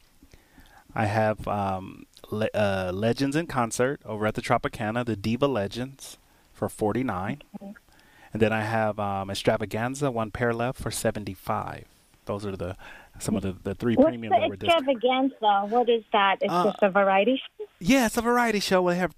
[0.93, 6.17] I have um, Le- uh, Legends in concert over at the Tropicana, the Diva Legends
[6.53, 7.73] for forty nine, okay.
[8.33, 11.85] and then I have um, Extravaganza one pair left for seventy five.
[12.25, 12.75] Those are the
[13.19, 15.67] some of the, the three What's premium the that were extravaganza?
[15.69, 16.37] What is that?
[16.41, 17.65] It's Uh, just a variety show.
[17.79, 18.87] Yeah, it's a variety show.
[18.87, 19.15] They have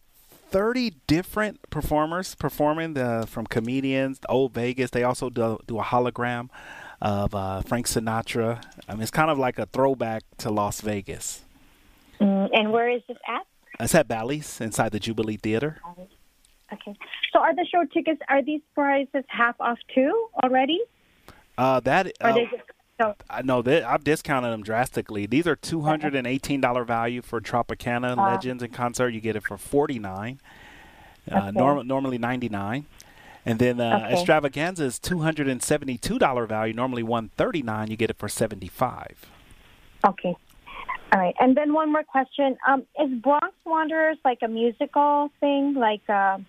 [0.54, 4.92] 30 different performers performing the, from comedians, old Vegas.
[4.92, 6.50] They also do, do a hologram
[7.02, 8.64] of uh, Frank Sinatra.
[8.88, 11.42] I mean, it's kind of like a throwback to Las Vegas.
[12.22, 13.48] Mm, and where is this at?
[13.80, 15.82] It's at Bally's inside the Jubilee Theater.
[16.72, 16.96] Okay.
[17.32, 20.80] So are the show tickets are these prices half off too already?
[21.58, 22.68] Uh, that uh, they just
[23.00, 25.26] so I know that I've discounted them drastically.
[25.26, 28.32] These are two hundred and eighteen dollar value for Tropicana Uh.
[28.32, 29.10] Legends in concert.
[29.10, 30.40] You get it for forty nine,
[31.32, 31.52] Uh, Okay.
[31.52, 32.86] norm- normally ninety nine,
[33.46, 34.14] and then uh, Okay.
[34.14, 36.74] extravaganza is two hundred and seventy two dollar value.
[36.74, 37.90] Normally one thirty nine.
[37.90, 39.26] You get it for seventy five.
[40.06, 40.36] Okay.
[41.14, 41.36] All right.
[41.40, 42.58] And then one more question.
[42.68, 45.76] Um, is Bronx Wanderers like a musical thing?
[45.76, 46.40] Like, uh,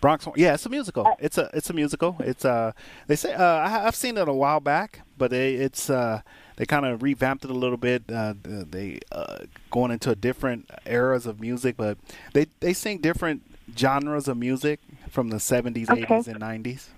[0.00, 1.12] Bronx, yeah, it's a musical.
[1.18, 2.16] It's a it's a musical.
[2.20, 2.72] It's uh
[3.08, 6.22] they say uh I, I've seen it a while back, but they, it's uh
[6.56, 8.04] they kind of revamped it a little bit.
[8.08, 9.38] Uh, they uh,
[9.70, 11.98] going into different eras of music, but
[12.32, 13.42] they they sing different
[13.76, 14.80] genres of music
[15.10, 16.02] from the seventies, Okay.
[16.02, 16.90] eighties, and nineties.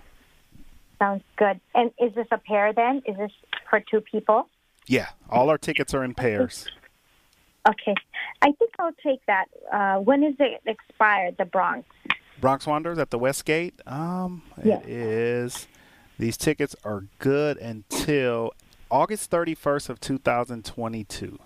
[0.98, 1.58] sounds good.
[1.74, 3.02] And is this a pair then?
[3.06, 3.32] Is this
[3.68, 4.48] for two people?
[4.86, 6.66] Yeah, all our tickets are in pairs.
[7.68, 7.94] Okay.
[8.42, 9.46] I think I'll take that.
[9.72, 11.86] Uh, when is it expired, the Bronx?
[12.40, 13.74] Bronx Wanderers at the Westgate.
[13.86, 14.78] Um, Yeah.
[14.80, 15.66] it is.
[16.18, 18.52] These tickets are good until
[18.90, 21.38] August thirty first of two thousand twenty two.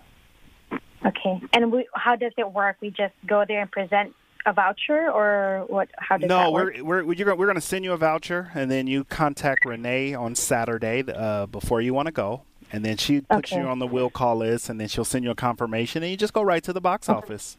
[1.05, 1.39] Okay.
[1.53, 2.77] And we, how does it work?
[2.81, 4.13] We just go there and present
[4.47, 5.89] a voucher, or what?
[5.97, 6.75] How does No, that work?
[6.81, 10.13] we're we're you're, we're going to send you a voucher, and then you contact Renee
[10.13, 12.41] on Saturday uh, before you want to go,
[12.71, 13.61] and then she puts Okay.
[13.61, 16.17] you on the will call list, and then she'll send you a confirmation, and you
[16.17, 17.57] just go right to the box office.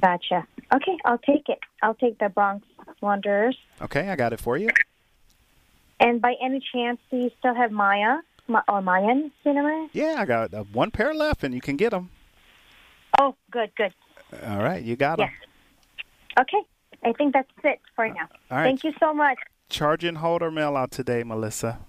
[0.00, 0.46] Gotcha.
[0.74, 1.58] Okay, I'll take it.
[1.82, 2.66] I'll take the Bronx
[3.00, 3.56] Wanderers.
[3.80, 4.68] Okay, I got it for you.
[6.00, 9.88] And by any chance, do you still have Maya Ma- or Mayan Cinema?
[9.92, 12.10] Yeah, I got uh, one pair left, and you can get them.
[13.18, 13.92] Oh, good, good.
[14.46, 15.30] All right, you got them.
[15.30, 16.40] Yes.
[16.40, 16.62] Okay,
[17.04, 18.28] I think that's it for now.
[18.50, 18.64] All right.
[18.64, 19.38] Thank you so much.
[19.68, 21.80] Charge and hold or mail out today, Melissa.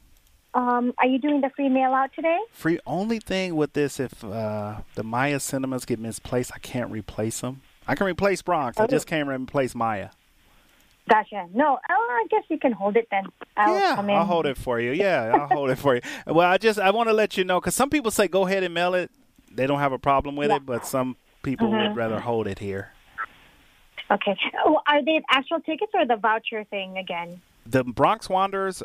[0.56, 2.40] Um, are you doing the free mail out today?
[2.52, 2.80] Free.
[2.88, 7.62] Only thing with this, if uh, the Maya cinemas get misplaced, I can't replace them.
[7.90, 8.80] I can replace Bronx.
[8.80, 10.10] I just can't replace Maya.
[11.10, 11.48] Gotcha.
[11.56, 13.26] No, oh, I guess you can hold it then.
[13.58, 14.16] I'll yeah, come in.
[14.16, 14.92] I'll hold it for you.
[14.92, 16.02] Yeah, I'll hold it for you.
[16.28, 18.62] Well, I just I want to let you know because some people say go ahead
[18.62, 19.10] and mail it.
[19.52, 21.88] They don't have a problem with it, but some people Mhm.
[21.88, 22.92] would rather hold it here.
[24.12, 24.38] Okay.
[24.64, 27.42] Oh, are they actual tickets or the voucher thing again?
[27.66, 28.84] The Bronx Wanderers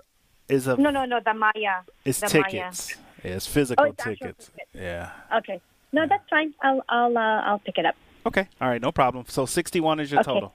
[0.49, 1.21] is a No, no, no.
[1.21, 1.83] The Maya.
[2.07, 2.97] it's the tickets.
[3.23, 4.51] Yeah, it's physical Oh, it's actual tickets.
[4.73, 5.11] Yeah.
[5.31, 5.61] Okay.
[5.93, 6.55] No, that's fine.
[6.63, 7.97] I'll I'll uh, I'll pick it up.
[8.27, 8.49] Okay.
[8.61, 8.81] All right.
[8.81, 9.25] No problem.
[9.29, 10.33] So sixty-one is your Okay.
[10.33, 10.55] total.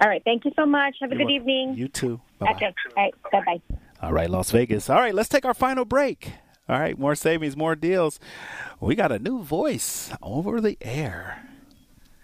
[0.00, 0.22] All right.
[0.24, 0.96] Thank you so much.
[1.00, 1.50] Have a You're good welcome.
[1.50, 1.74] evening.
[1.76, 2.20] You too.
[2.38, 2.52] Bye-bye.
[2.56, 2.66] Okay.
[2.96, 3.14] All right.
[3.32, 3.76] Bye bye.
[4.02, 4.90] All right, Las Vegas.
[4.90, 6.32] All right, let's take our final break.
[6.68, 8.18] All right, more savings, more deals.
[8.80, 11.46] We got a new voice over the air.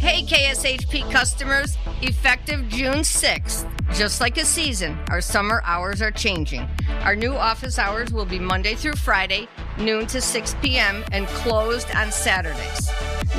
[0.00, 6.66] Hey, KSHP customers, effective June 6th, just like a season, our summer hours are changing.
[7.02, 9.46] Our new office hours will be Monday through Friday,
[9.78, 12.90] noon to 6 p.m., and closed on Saturdays.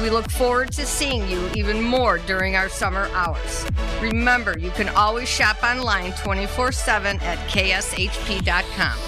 [0.03, 3.66] We look forward to seeing you even more during our summer hours.
[3.99, 8.99] Remember, you can always shop online 24 7 at kshp.com.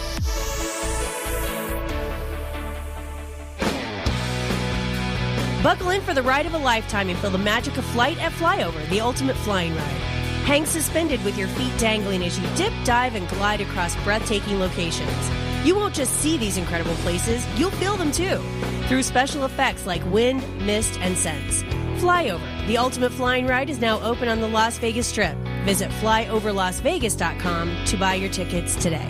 [5.64, 8.34] Buckle in for the ride of a lifetime and feel the magic of flight at
[8.34, 10.01] Flyover, the ultimate flying ride.
[10.43, 15.32] Hang suspended with your feet dangling as you dip, dive, and glide across breathtaking locations.
[15.64, 18.43] You won't just see these incredible places, you'll feel them too,
[18.89, 21.64] through special effects like wind, mist, and scents.
[22.01, 25.38] Flyover, the ultimate flying ride, is now open on the Las Vegas Strip.
[25.64, 29.09] Visit flyoverlasvegas.com to buy your tickets today.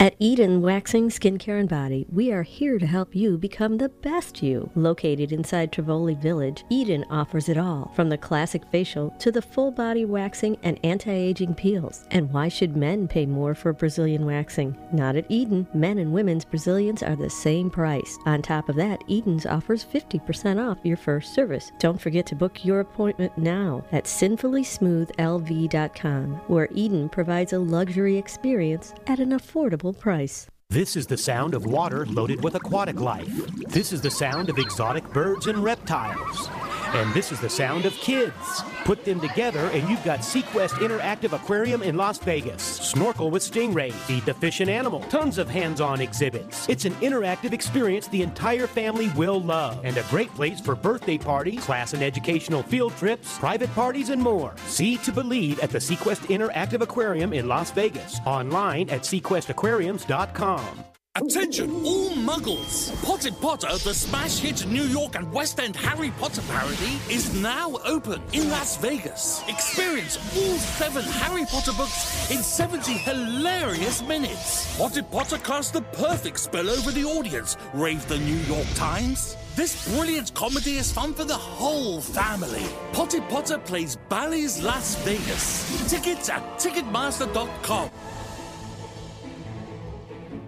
[0.00, 4.42] At Eden Waxing Skincare and Body, we are here to help you become the best
[4.42, 4.68] you.
[4.74, 9.70] Located inside Tivoli Village, Eden offers it all, from the classic facial to the full
[9.70, 12.04] body waxing and anti-aging peels.
[12.10, 14.76] And why should men pay more for Brazilian waxing?
[14.92, 15.66] Not at Eden.
[15.72, 18.18] Men and women's Brazilians are the same price.
[18.26, 21.72] On top of that, Eden's offers 50% off your first service.
[21.78, 28.92] Don't forget to book your appointment now at sinfullysmoothlv.com, where Eden provides a luxury experience
[29.06, 30.46] at an affordable price.
[30.70, 33.28] This is the sound of water loaded with aquatic life.
[33.68, 36.48] This is the sound of exotic birds and reptiles.
[36.94, 38.62] And this is the sound of kids.
[38.84, 42.62] Put them together and you've got SeaQuest Interactive Aquarium in Las Vegas.
[42.62, 46.68] Snorkel with stingray, feed the fish and animal, tons of hands-on exhibits.
[46.68, 49.80] It's an interactive experience the entire family will love.
[49.82, 54.22] And a great place for birthday parties, class and educational field trips, private parties, and
[54.22, 54.54] more.
[54.66, 58.20] See to believe at the SeaQuest Interactive Aquarium in Las Vegas.
[58.24, 60.93] Online at sequestaquariums.com.
[61.16, 62.90] Attention, all muggles!
[63.04, 67.78] Potted Potter, the smash hit New York and West End Harry Potter parody, is now
[67.84, 69.40] open in Las Vegas.
[69.46, 74.76] Experience all seven Harry Potter books in 70 hilarious minutes.
[74.76, 79.36] Potted Potter cast the perfect spell over the audience, raved the New York Times.
[79.54, 82.66] This brilliant comedy is fun for the whole family.
[82.92, 85.88] Potted Potter plays Bally's Las Vegas.
[85.88, 87.90] Tickets at Ticketmaster.com.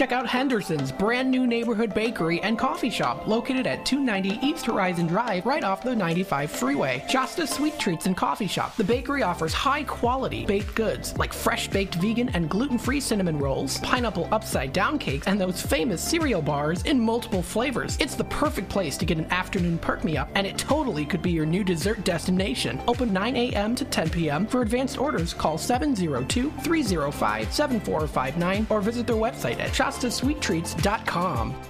[0.00, 5.06] Check out Henderson's brand new neighborhood bakery and coffee shop located at 290 East Horizon
[5.06, 7.04] Drive right off the 95 freeway.
[7.06, 8.74] Shasta Sweet Treats and Coffee Shop.
[8.76, 13.38] The bakery offers high quality baked goods like fresh baked vegan and gluten free cinnamon
[13.38, 17.98] rolls, pineapple upside down cakes, and those famous cereal bars in multiple flavors.
[18.00, 21.20] It's the perfect place to get an afternoon perk me up, and it totally could
[21.20, 22.80] be your new dessert destination.
[22.88, 23.74] Open 9 a.m.
[23.74, 24.46] to 10 p.m.
[24.46, 31.69] For advanced orders, call 702 305 7459 or visit their website at ShastaSweetTreats.com.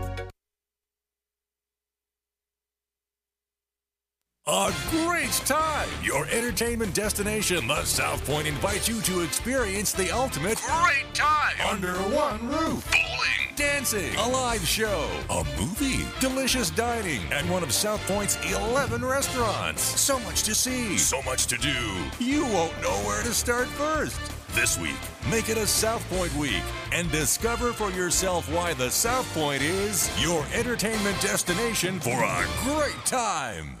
[4.51, 5.87] A great time!
[6.03, 11.93] Your entertainment destination, the South Point, invites you to experience the ultimate great time under
[12.13, 12.85] one roof.
[12.91, 19.05] Bowling, dancing, a live show, a movie, delicious dining, and one of South Point's 11
[19.05, 19.83] restaurants.
[19.83, 21.95] So much to see, so much to do.
[22.19, 24.19] You won't know where to start first.
[24.49, 24.99] This week,
[25.29, 26.61] make it a South Point week
[26.91, 33.05] and discover for yourself why the South Point is your entertainment destination for a great
[33.05, 33.80] time.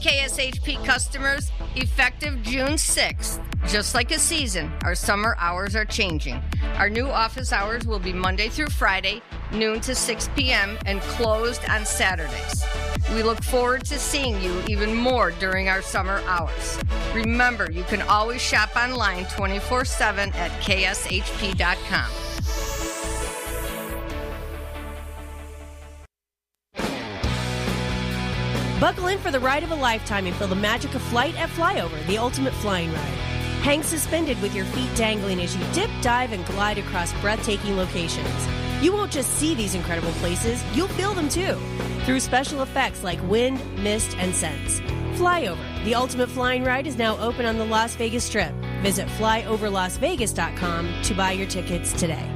[0.00, 6.40] KSHP customers, effective June 6th, just like a season, our summer hours are changing.
[6.76, 9.22] Our new office hours will be Monday through Friday,
[9.52, 12.64] noon to 6 p.m., and closed on Saturdays.
[13.12, 16.78] We look forward to seeing you even more during our summer hours.
[17.14, 22.27] Remember, you can always shop online 24 7 at kshp.com.
[28.80, 31.48] Buckle in for the ride of a lifetime and feel the magic of flight at
[31.50, 33.18] Flyover, the ultimate flying ride.
[33.62, 38.48] Hang suspended with your feet dangling as you dip, dive, and glide across breathtaking locations.
[38.80, 41.58] You won't just see these incredible places, you'll feel them too,
[42.04, 44.78] through special effects like wind, mist, and scents.
[45.18, 48.54] Flyover, the ultimate flying ride, is now open on the Las Vegas Strip.
[48.80, 52.32] Visit flyoverlasvegas.com to buy your tickets today.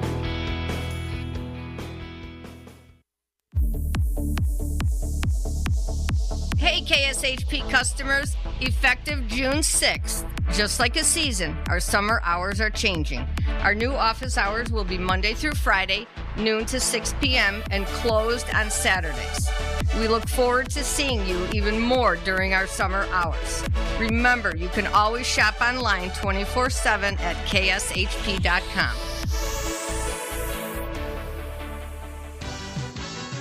[6.93, 13.27] KSHP customers, effective June 6th, just like a season, our summer hours are changing.
[13.62, 16.06] Our new office hours will be Monday through Friday,
[16.36, 19.48] noon to 6 p.m., and closed on Saturdays.
[19.97, 23.64] We look forward to seeing you even more during our summer hours.
[23.98, 29.11] Remember, you can always shop online 24 7 at kshp.com.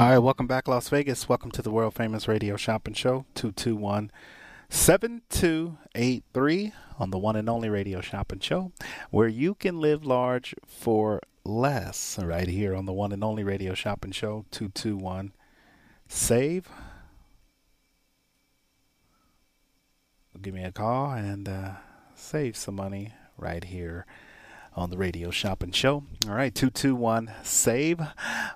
[0.00, 1.28] All right, welcome back, Las Vegas.
[1.28, 4.10] Welcome to the world famous radio shopping show, 221
[4.70, 8.72] 7283 on the one and only radio shopping show,
[9.10, 12.18] where you can live large for less.
[12.18, 15.34] Right here on the one and only radio shopping show, 221
[16.08, 16.66] SAVE.
[20.40, 21.72] Give me a call and uh,
[22.14, 24.06] save some money right here
[24.74, 26.04] on the radio shopping show.
[26.26, 28.00] All right, 221 SAVE.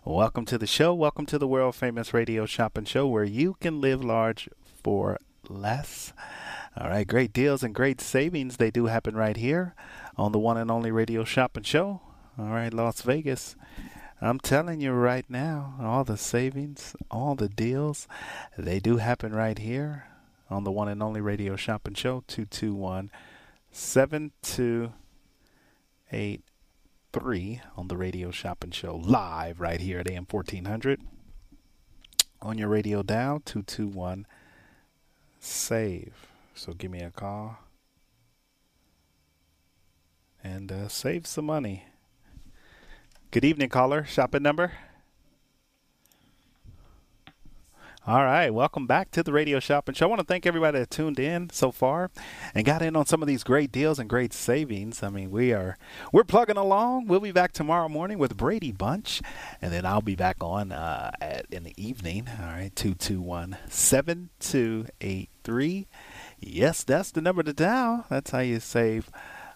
[0.05, 0.95] Welcome to the show.
[0.95, 4.49] Welcome to the world famous radio shopping show where you can live large
[4.82, 5.19] for
[5.49, 6.12] less.
[6.77, 8.57] All right, great deals and great savings.
[8.57, 9.74] They do happen right here
[10.16, 12.01] on the one and only radio shopping show.
[12.39, 13.57] All right, Las Vegas.
[14.20, 18.09] I'm telling you right now, all the savings, all the deals,
[18.57, 20.07] they do happen right here
[20.49, 23.11] on the one and only radio shopping show 221
[26.15, 31.01] 7283 on the radio shopping show live right here at AM 1400
[32.41, 34.24] on your radio dial 221
[35.41, 36.28] save.
[36.55, 37.59] So give me a call.
[40.45, 41.86] And uh, save some money.
[43.32, 44.05] Good evening caller.
[44.05, 44.70] Shopping number
[48.06, 50.05] All right, welcome back to the Radio Shopping Show.
[50.05, 52.10] I want to thank everybody that tuned in so far
[52.55, 55.02] and got in on some of these great deals and great savings.
[55.02, 55.78] I mean, we are
[56.12, 57.06] we're plugging along.
[57.06, 59.22] We'll be back tomorrow morning with Brady Bunch,
[59.62, 62.28] and then I'll be back on uh, at, in the evening.
[62.39, 65.86] All right, two two one seven two eight three.
[66.39, 68.05] Yes, that's the number to dial.
[68.10, 69.10] That's how you save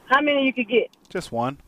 [0.07, 0.91] How many you could get?
[1.09, 1.59] Just one.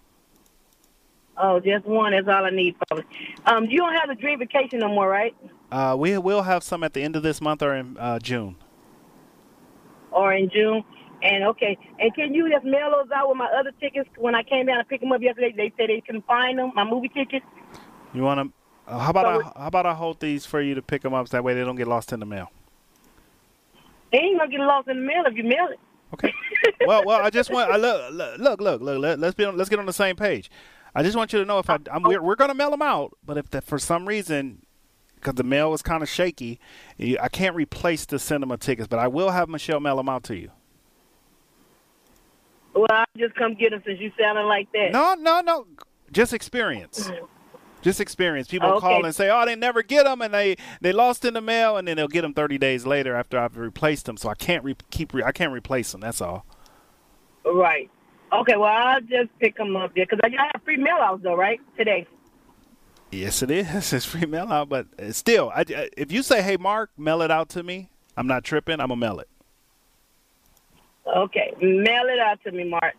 [1.36, 2.12] Oh, just one.
[2.12, 3.04] That's all I need, probably.
[3.46, 5.34] Um, you don't have the dream vacation no more, right?
[5.70, 8.56] Uh, we will have some at the end of this month or in uh, June.
[10.10, 10.84] Or in June?
[11.24, 14.10] And okay, and can you just mail those out with my other tickets?
[14.18, 16.70] When I came down to pick them up yesterday, they said they couldn't find them.
[16.74, 17.46] My movie tickets.
[18.12, 18.92] You want to?
[18.92, 21.26] Uh, how about I, how about I hold these for you to pick them up?
[21.28, 22.52] So that way they don't get lost in the mail.
[24.12, 25.80] They ain't gonna get lost in the mail if you mail it.
[26.12, 26.32] Okay.
[26.86, 28.98] well, well, I just want I look, look, look, look.
[29.00, 30.50] Let, let's be on, let's get on the same page.
[30.94, 33.16] I just want you to know if I, I'm, we're, we're gonna mail them out,
[33.24, 34.60] but if that for some reason,
[35.14, 36.60] because the mail was kind of shaky,
[37.00, 40.36] I can't replace the cinema tickets, but I will have Michelle mail them out to
[40.36, 40.50] you.
[42.74, 44.90] Well, I just come get them since you sounding like that.
[44.92, 45.66] No, no, no.
[46.12, 47.10] Just experience.
[47.82, 48.48] Just experience.
[48.48, 48.80] People Okay.
[48.80, 51.76] call and say, "Oh, they never get them, and they they lost in the mail,
[51.76, 54.16] and then they'll get them 30 days later after I've replaced them.
[54.16, 56.00] So I can't re- keep re- I can't replace them.
[56.00, 56.46] That's all.
[57.44, 57.90] Right.
[58.32, 58.56] Okay.
[58.56, 61.60] Well, I'll just pick them up there because I got free mail out though, right?
[61.76, 62.06] Today.
[63.12, 63.92] Yes, it is.
[63.92, 67.20] It's free mail out, but uh, still, I, I- if you say, "Hey, Mark, mail
[67.22, 68.80] it out to me," I'm not tripping.
[68.80, 69.28] I'm gonna mail it.
[71.06, 71.52] Okay.
[71.60, 72.94] Mail it out to me, Mark.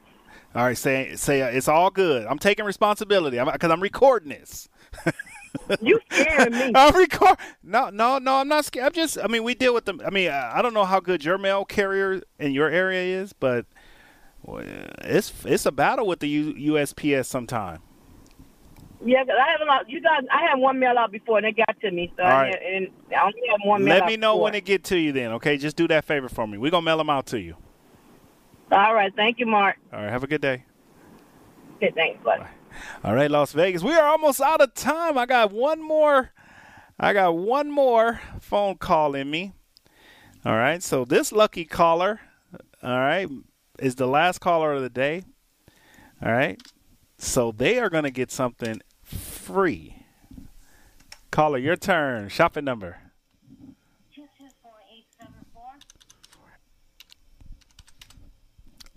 [0.54, 2.26] All right, say say uh, it's all good.
[2.26, 4.70] I'm taking responsibility because I'm, recording this.
[5.82, 6.72] you scaring me?
[6.76, 7.38] I'm record.
[7.62, 8.36] No, no, no.
[8.36, 8.86] I'm not scared.
[8.86, 9.18] I'm just.
[9.22, 10.02] I mean, we deal with them.
[10.06, 13.34] I mean, I I don't know how good your mail carrier in your area is,
[13.34, 13.66] but
[14.44, 14.64] well,
[15.02, 17.80] it's it's a battle with the U, USPS sometime.
[19.04, 19.70] Yeah, I haven't.
[19.70, 22.14] out- You guys, I had one mail out before and it got to me.
[22.16, 22.56] So All I, right.
[22.76, 24.44] and I only have one mail Let me know before.
[24.44, 25.12] when it get to you.
[25.12, 25.58] Then, okay?
[25.58, 26.58] Just do that favor for me.
[26.58, 27.58] We're gonna mail them out to you.
[28.72, 29.14] All right.
[29.16, 29.78] Thank you, Mark.
[29.94, 30.10] All right.
[30.10, 30.66] Have a good day.
[31.78, 31.92] Okay.
[31.96, 32.24] Thanks.
[32.24, 32.48] Bye.
[33.04, 33.84] All right, Las Vegas.
[33.84, 35.18] We are almost out of time.
[35.18, 36.32] I got one more.
[37.00, 39.54] I got one more phone call in me.
[40.46, 40.82] All right.
[40.82, 42.22] So this lucky caller,
[42.84, 43.28] all right,
[43.80, 45.24] is the last caller of the day.
[46.24, 46.62] All right.
[47.18, 50.04] So they are going to get something free.
[51.32, 52.30] Caller, your turn.
[52.30, 52.98] Shopping number.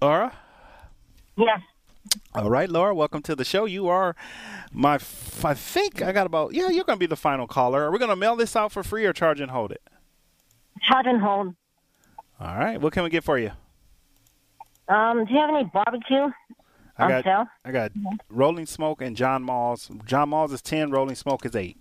[0.01, 0.33] Laura?
[1.37, 1.61] Yes.
[2.35, 3.65] All right, Laura, welcome to the show.
[3.65, 4.15] You are
[4.73, 7.83] my, f- I think I got about, yeah, you're going to be the final caller.
[7.85, 9.83] Are we going to mail this out for free or charge and hold it?
[10.83, 11.55] Charge and hold.
[12.41, 13.51] All right, what can we get for you?
[14.89, 16.29] Um, do you have any barbecue
[16.97, 17.45] I got, sale?
[17.65, 17.93] I got
[18.31, 19.91] Rolling Smoke and John Mull's.
[20.07, 21.77] John Mull's is 10, Rolling Smoke is 8.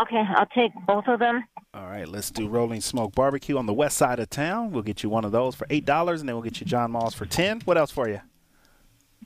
[0.00, 1.44] Okay, I'll take both of them.
[1.74, 4.70] All right, let's do Rolling Smoke Barbecue on the west side of town.
[4.70, 7.14] We'll get you one of those for $8, and then we'll get you John Mull's
[7.14, 8.20] for 10 What else for you?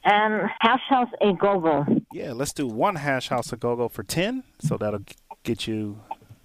[0.05, 1.85] And hash house a go-go.
[2.11, 5.03] Yeah, let's do one Hash House of Go-Go for 10 So that'll
[5.43, 6.01] get you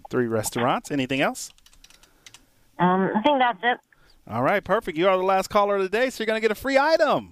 [0.09, 0.91] three restaurants.
[0.91, 1.51] Anything else?
[2.79, 3.77] Um, I think that's it.
[4.29, 4.97] All right, perfect.
[4.97, 6.77] You are the last caller of the day, so you're going to get a free
[6.77, 7.31] item.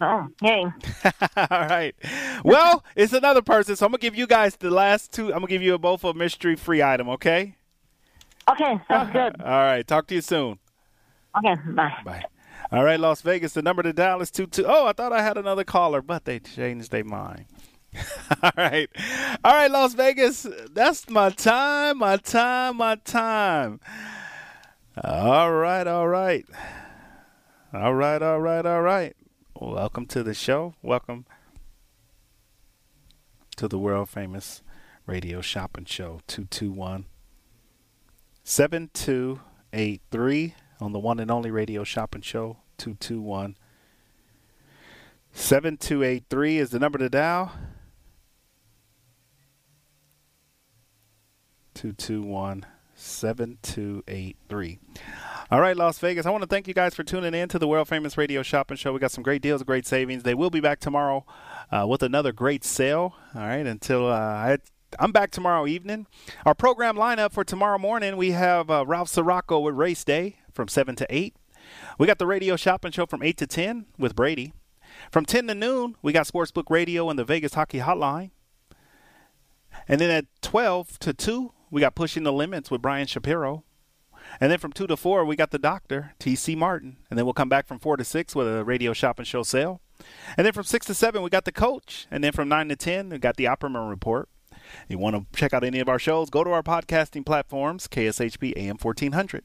[0.00, 0.64] Oh, yay.
[1.36, 1.94] All right.
[2.42, 5.26] Well, it's another person, so I'm going to give you guys the last two.
[5.26, 7.56] I'm going to give you both a mystery free item, okay?
[8.50, 9.40] Okay, sounds good.
[9.40, 9.86] All right.
[9.86, 10.58] Talk to you soon.
[11.38, 11.92] Okay, bye.
[12.04, 12.24] Bye.
[12.72, 13.52] All right, Las Vegas.
[13.52, 14.64] The number to dial is two two.
[14.66, 17.46] Oh, I thought I had another caller, but they changed their mind.
[18.42, 18.88] all right,
[19.44, 20.46] all right, Las Vegas.
[20.72, 23.80] That's my time, my time, my time.
[25.02, 26.44] All right, all right,
[27.72, 29.16] all right, all right, all right.
[29.60, 30.74] Welcome to the show.
[30.82, 31.26] Welcome
[33.56, 34.62] to the world famous
[35.06, 36.20] radio shopping show.
[36.26, 37.06] Two two one.
[38.48, 43.56] 7283 on the one and only radio shopping show 221
[45.32, 47.50] 7283 is the number to dial.
[51.74, 52.64] 221
[52.94, 54.78] 7283
[55.50, 57.68] all right las vegas i want to thank you guys for tuning in to the
[57.68, 58.94] world famous radio shopping show.
[58.94, 60.22] We got some great deals great savings.
[60.22, 61.26] They will be back tomorrow
[61.70, 63.14] uh, with another great sale.
[63.34, 64.56] All right until uh, I,
[64.98, 66.06] i'm back tomorrow evening
[66.44, 70.68] our program lineup for tomorrow morning we have uh, ralph siraco with race day from
[70.68, 71.34] 7 to 8
[71.98, 74.52] we got the radio shopping show from 8 to 10 with brady
[75.10, 78.30] from 10 to noon we got sportsbook radio and the vegas hockey hotline
[79.88, 83.64] and then at 12 to 2, we got Pushing the Limits with Brian Shapiro.
[84.40, 86.56] And then from 2 to 4, we got the doctor, T.C.
[86.56, 86.96] Martin.
[87.08, 89.80] And then we'll come back from 4 to 6 with a radio shopping show sale.
[90.36, 92.06] And then from 6 to 7, we got the coach.
[92.10, 94.28] And then from 9 to 10, we got the Opperman Report.
[94.88, 98.52] You want to check out any of our shows, go to our podcasting platforms, KSHP
[98.56, 99.44] AM 1400.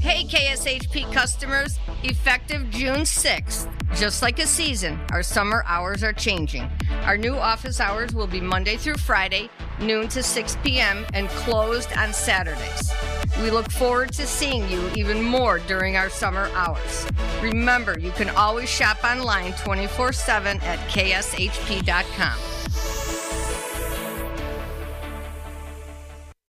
[0.00, 6.68] Hey, KSHP customers, effective June 6th, just like a season, our summer hours are changing.
[7.04, 9.48] Our new office hours will be Monday through Friday,
[9.80, 12.92] noon to 6 p.m., and closed on Saturdays.
[13.40, 17.06] We look forward to seeing you even more during our summer hours.
[17.42, 22.38] Remember, you can always shop online 24 7 at kshp.com.